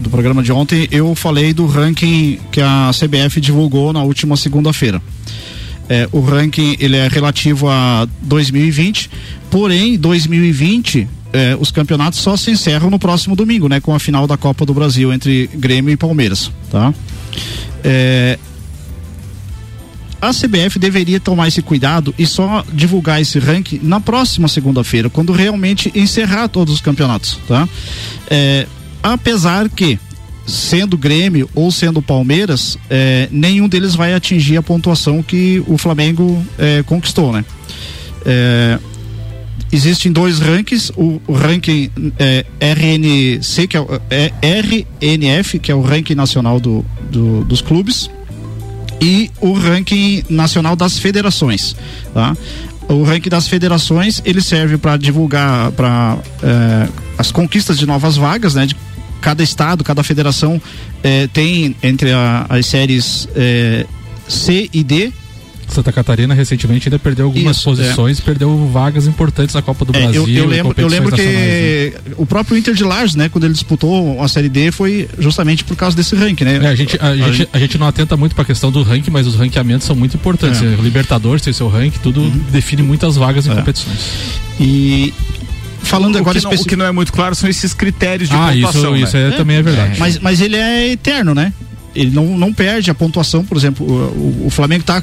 [0.00, 5.00] do programa de ontem, eu falei do ranking que a CBF divulgou na última segunda-feira.
[5.90, 9.10] É, o ranking ele é relativo a 2020,
[9.50, 14.24] porém 2020 é, os campeonatos só se encerram no próximo domingo, né, com a final
[14.24, 16.94] da Copa do Brasil entre Grêmio e Palmeiras, tá?
[17.82, 18.38] É,
[20.22, 25.32] a CBF deveria tomar esse cuidado e só divulgar esse ranking na próxima segunda-feira, quando
[25.32, 27.68] realmente encerrar todos os campeonatos, tá?
[28.30, 28.66] É,
[29.02, 29.98] apesar que
[30.46, 36.44] sendo Grêmio ou sendo Palmeiras, é, nenhum deles vai atingir a pontuação que o Flamengo
[36.58, 37.44] é, conquistou, né?
[38.24, 38.78] É,
[39.72, 45.80] existem dois rankings, o, o ranking é, RNC, que é, é, RNF, que é o
[45.80, 48.10] ranking nacional do, do, dos clubes,
[49.00, 51.74] e o ranking nacional das federações,
[52.12, 52.36] tá?
[52.88, 58.54] O ranking das federações ele serve para divulgar para é, as conquistas de novas vagas,
[58.54, 58.66] né?
[58.66, 58.76] De
[59.20, 60.60] cada estado, cada federação
[61.02, 63.86] eh, tem entre a, as séries eh,
[64.28, 65.12] C e D
[65.70, 68.22] Santa Catarina recentemente ainda perdeu algumas Isso, posições, é.
[68.22, 70.28] perdeu vagas importantes na Copa do é, Brasil.
[70.28, 72.12] Eu, eu lembro, eu lembro que né?
[72.16, 75.76] o próprio Inter de Lages, né, quando ele disputou a Série D, foi justamente por
[75.76, 76.60] causa desse ranking, né?
[76.62, 78.82] É, a, gente, a, a, gente, a gente não atenta muito para a questão do
[78.82, 80.60] ranking, mas os ranqueamentos são muito importantes.
[80.60, 80.66] É.
[80.82, 82.44] Libertadores tem seu ranking, tudo uhum.
[82.50, 83.54] define muitas vagas em é.
[83.54, 83.98] competições.
[84.58, 85.14] E
[85.82, 88.34] falando o agora que, não, o que não é muito claro são esses critérios de
[88.34, 88.96] ah, pontuação.
[88.96, 89.28] Isso, né?
[89.28, 89.98] isso é, também é verdade.
[89.98, 91.52] Mas, mas ele é eterno, né?
[91.94, 95.02] Ele não, não perde a pontuação, por exemplo, o, o Flamengo está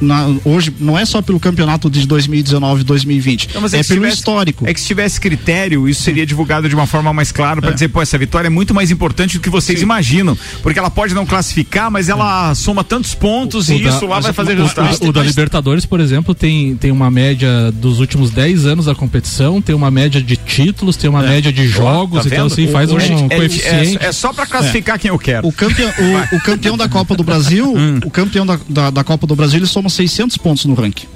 [0.00, 4.16] na, hoje não é só pelo campeonato de 2019 2020 não, é, é pelo tivesse,
[4.16, 7.70] histórico é que se tivesse critério isso seria divulgado de uma forma mais clara para
[7.70, 7.74] é.
[7.74, 9.84] dizer pô essa vitória é muito mais importante do que vocês Sim.
[9.84, 12.54] imaginam porque ela pode não classificar mas ela é.
[12.54, 15.22] soma tantos pontos o, e o isso da, lá vai fazer resultado o, o da
[15.22, 19.90] Libertadores por exemplo tem tem uma média dos últimos 10 anos da competição tem uma
[19.90, 21.28] média de títulos tem uma é.
[21.28, 24.98] média de jogos tá então assim faz um, gente, é, coeficiente é, só para classificar
[24.98, 28.00] quem eu quero o campeão o, o campeão da Copa do Brasil hum.
[28.04, 31.06] o campeão da, da, da Copa do Brasil Brasil ele soma 600 pontos no ranking.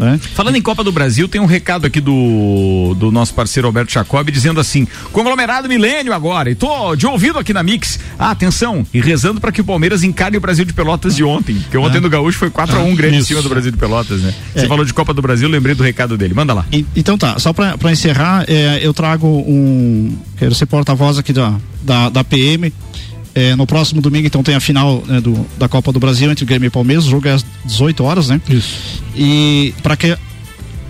[0.00, 0.18] É.
[0.18, 4.28] Falando em Copa do Brasil, tem um recado aqui do, do nosso parceiro Alberto Jacob
[4.30, 8.00] dizendo assim: conglomerado milênio agora, e tô de ouvido aqui na Mix.
[8.18, 11.56] Ah, atenção, e rezando para que o Palmeiras encare o Brasil de Pelotas de ontem,
[11.56, 12.00] porque ontem é.
[12.00, 14.34] no Gaúcho foi 4 a 1 grande em cima do Brasil de Pelotas, né?
[14.54, 14.60] É.
[14.60, 16.34] Você falou de Copa do Brasil, lembrei do recado dele.
[16.34, 16.64] Manda lá.
[16.72, 20.16] E, então tá, só para encerrar, é, eu trago um.
[20.38, 22.72] Quero ser porta-voz aqui da, da, da PM
[23.34, 26.44] é, no próximo domingo, então, tem a final né, do, da Copa do Brasil entre
[26.44, 27.06] Grêmio e Palmeiras.
[27.06, 28.40] O jogo é às 18 horas, né?
[28.48, 29.02] Isso.
[29.16, 30.16] E para que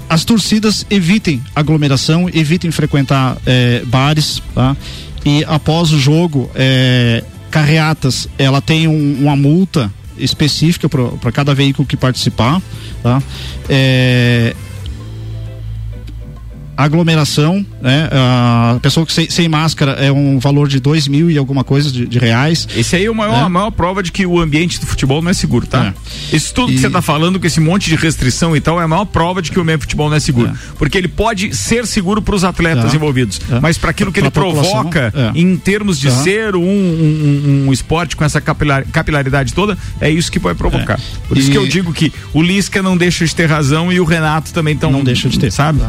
[0.09, 4.77] as torcidas evitem aglomeração, evitem frequentar é, bares, tá?
[5.25, 11.87] E após o jogo, é, carreatas, ela tem um, uma multa específica para cada veículo
[11.87, 12.61] que participar,
[13.03, 13.23] tá?
[13.69, 14.55] É,
[16.77, 18.09] aglomeração, né?
[18.13, 21.91] A pessoa que sem, sem, máscara é um valor de dois mil e alguma coisa
[21.91, 22.67] de, de reais.
[22.75, 23.43] Esse aí é o maior, né?
[23.43, 25.93] a maior prova de que o ambiente do futebol não é seguro, tá?
[26.33, 26.37] É.
[26.37, 26.75] Isso tudo e...
[26.75, 29.43] que você está falando, com esse monte de restrição e tal, é a maior prova
[29.43, 30.49] de que o ambiente do futebol não é seguro.
[30.51, 30.55] É.
[30.79, 32.97] Porque ele pode ser seguro para os atletas é.
[32.97, 33.61] envolvidos, é.
[33.61, 35.39] mas para aquilo que pra, ele provoca é.
[35.39, 40.33] em termos de ser um, um, um, esporte com essa capilar, capilaridade toda, é isso
[40.33, 40.99] que vai provocar.
[41.29, 44.05] Por isso que eu digo que o Lisca não deixa de ter razão e o
[44.05, 45.81] Renato também tão, não deixa de ter, sabe?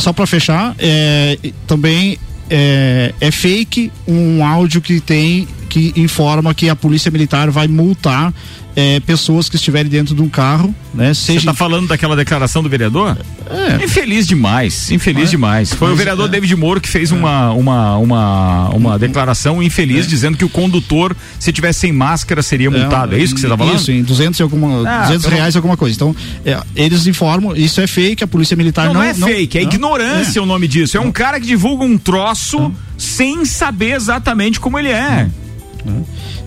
[0.00, 2.18] Só para fechar, é, também
[2.48, 8.32] é, é, fake um áudio que tem que informa que a polícia militar vai multar
[8.74, 11.12] é, pessoas que estiverem dentro de um carro, né?
[11.12, 13.16] Você está falando daquela declaração do vereador?
[13.50, 13.84] É.
[13.84, 15.30] Infeliz demais, infeliz É.
[15.32, 15.74] demais.
[15.74, 16.30] Foi o vereador é.
[16.30, 21.52] David Moro que fez uma, uma, uma, uma declaração infeliz dizendo que o condutor, se
[21.52, 23.14] tivesse sem máscara, seria multado.
[23.14, 23.76] É, isso que você está falando?
[23.78, 25.94] Isso, em 200 e alguma, Ah, 200 pelo- reais e alguma coisa.
[25.94, 29.00] Então, é, eles informam, isso é fake, a polícia militar Não, não...
[29.00, 30.42] não é fake, é não- ignorância é.
[30.42, 30.96] o nome disso.
[30.96, 35.28] É um cara que divulga um troço sem saber exatamente como ele é.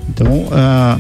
[0.10, 0.98] Então, ah,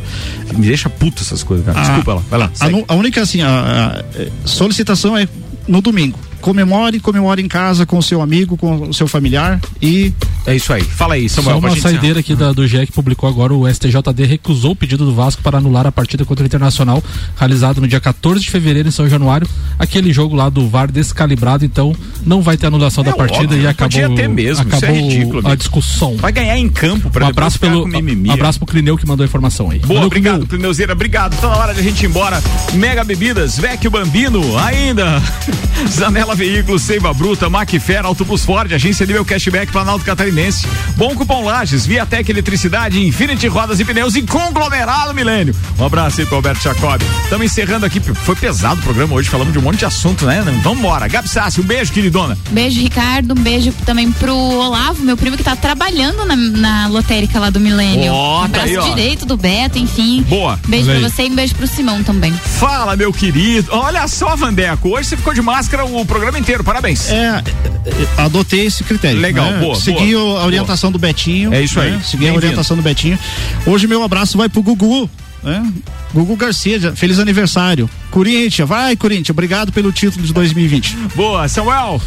[0.55, 1.79] Me deixa puto essas coisas, cara.
[1.79, 2.51] a- Desculpa lá, vai lá.
[2.59, 5.27] A, a única, assim, a, a, é, solicitação é
[5.67, 6.17] no domingo.
[6.41, 10.13] Comemore, comemore em casa com o seu amigo, com o seu familiar e...
[10.45, 10.81] É isso aí.
[10.83, 11.61] Fala aí, Samuel.
[11.61, 15.05] Só uma saideira aqui da, do GE que publicou agora, o STJD recusou o pedido
[15.05, 17.03] do Vasco para anular a partida contra o Internacional,
[17.37, 19.47] realizado no dia 14 de fevereiro em São Januário.
[19.77, 23.59] Aquele jogo lá do VAR descalibrado, então não vai ter anulação da partida É óbvio,
[23.59, 26.17] e não acabou, podia ter mesmo, isso é acabou ridículo, a discussão.
[26.17, 29.27] Vai ganhar em campo pra um abraço pelo um abraço pro Clineu que mandou a
[29.27, 29.79] informação aí.
[29.79, 30.47] Boa, Valeu, obrigado, Clineu.
[30.47, 31.39] Clineuzeira, obrigado.
[31.39, 32.41] Tá na hora de a gente ir embora.
[32.73, 35.21] Mega Bebidas, Vecchio Bambino, ainda.
[35.89, 40.67] Zanela Veículos, Seiva Bruta, Macfer, Autobus Ford, Agência Nível Cashback, Planalto Catarinense.
[40.95, 45.55] Bom Cupom Lages, Viatec Eletricidade, Infinity Rodas e Pneus e Conglomerado Milênio.
[45.77, 47.01] Um abraço aí pro Alberto Jacob.
[47.23, 50.43] Estamos encerrando aqui, foi pesado o programa hoje, falamos de um monte de assunto, né?
[50.63, 51.07] Vamos embora.
[51.07, 52.37] Gabi Sassi, um beijo, queridona.
[52.51, 53.31] Beijo, Ricardo.
[53.31, 57.59] Um beijo também pro Olavo, meu primo que tá trabalhando na, na lotérica lá do
[57.59, 58.11] Milênio.
[58.11, 58.83] Ó, um tá braço aí, ó.
[58.83, 60.23] direito do Beto, enfim.
[60.23, 60.59] Boa.
[60.67, 62.33] Beijo pra você e um beijo pro Simão também.
[62.33, 63.69] Fala, meu querido.
[63.71, 67.09] Olha só, Vandeco, hoje você ficou de máscara o programa inteiro, parabéns.
[67.09, 67.43] É,
[67.85, 69.19] é, adotei esse critério.
[69.19, 69.59] Legal, né?
[69.59, 71.53] boa, Segui boa, o- a orientação do Betinho.
[71.53, 71.91] É isso aí.
[71.91, 72.01] né?
[72.03, 73.17] Segui a orientação do Betinho.
[73.65, 75.09] Hoje meu abraço vai pro Gugu.
[75.41, 75.71] Né?
[76.13, 77.89] Gugu Garcia, feliz aniversário.
[78.11, 80.97] Corinthians, vai Corinthians, obrigado pelo título de 2020.
[81.15, 82.01] Boa, Samuel.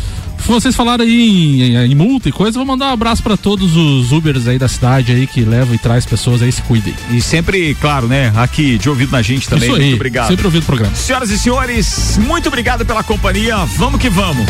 [0.44, 3.76] Vocês falaram aí em, em- em multa e coisa, vou mandar um abraço pra todos
[3.76, 6.92] os Ubers aí da cidade aí que levam e traz pessoas aí, se cuidem.
[7.12, 9.68] E sempre, claro, né, aqui de ouvido na gente também.
[9.68, 10.26] Isso aí, Muito obrigado.
[10.28, 10.94] sempre ouvindo o programa.
[10.96, 13.56] Senhoras e senhores, muito obrigado pela companhia.
[13.78, 14.44] Vamos que vamos.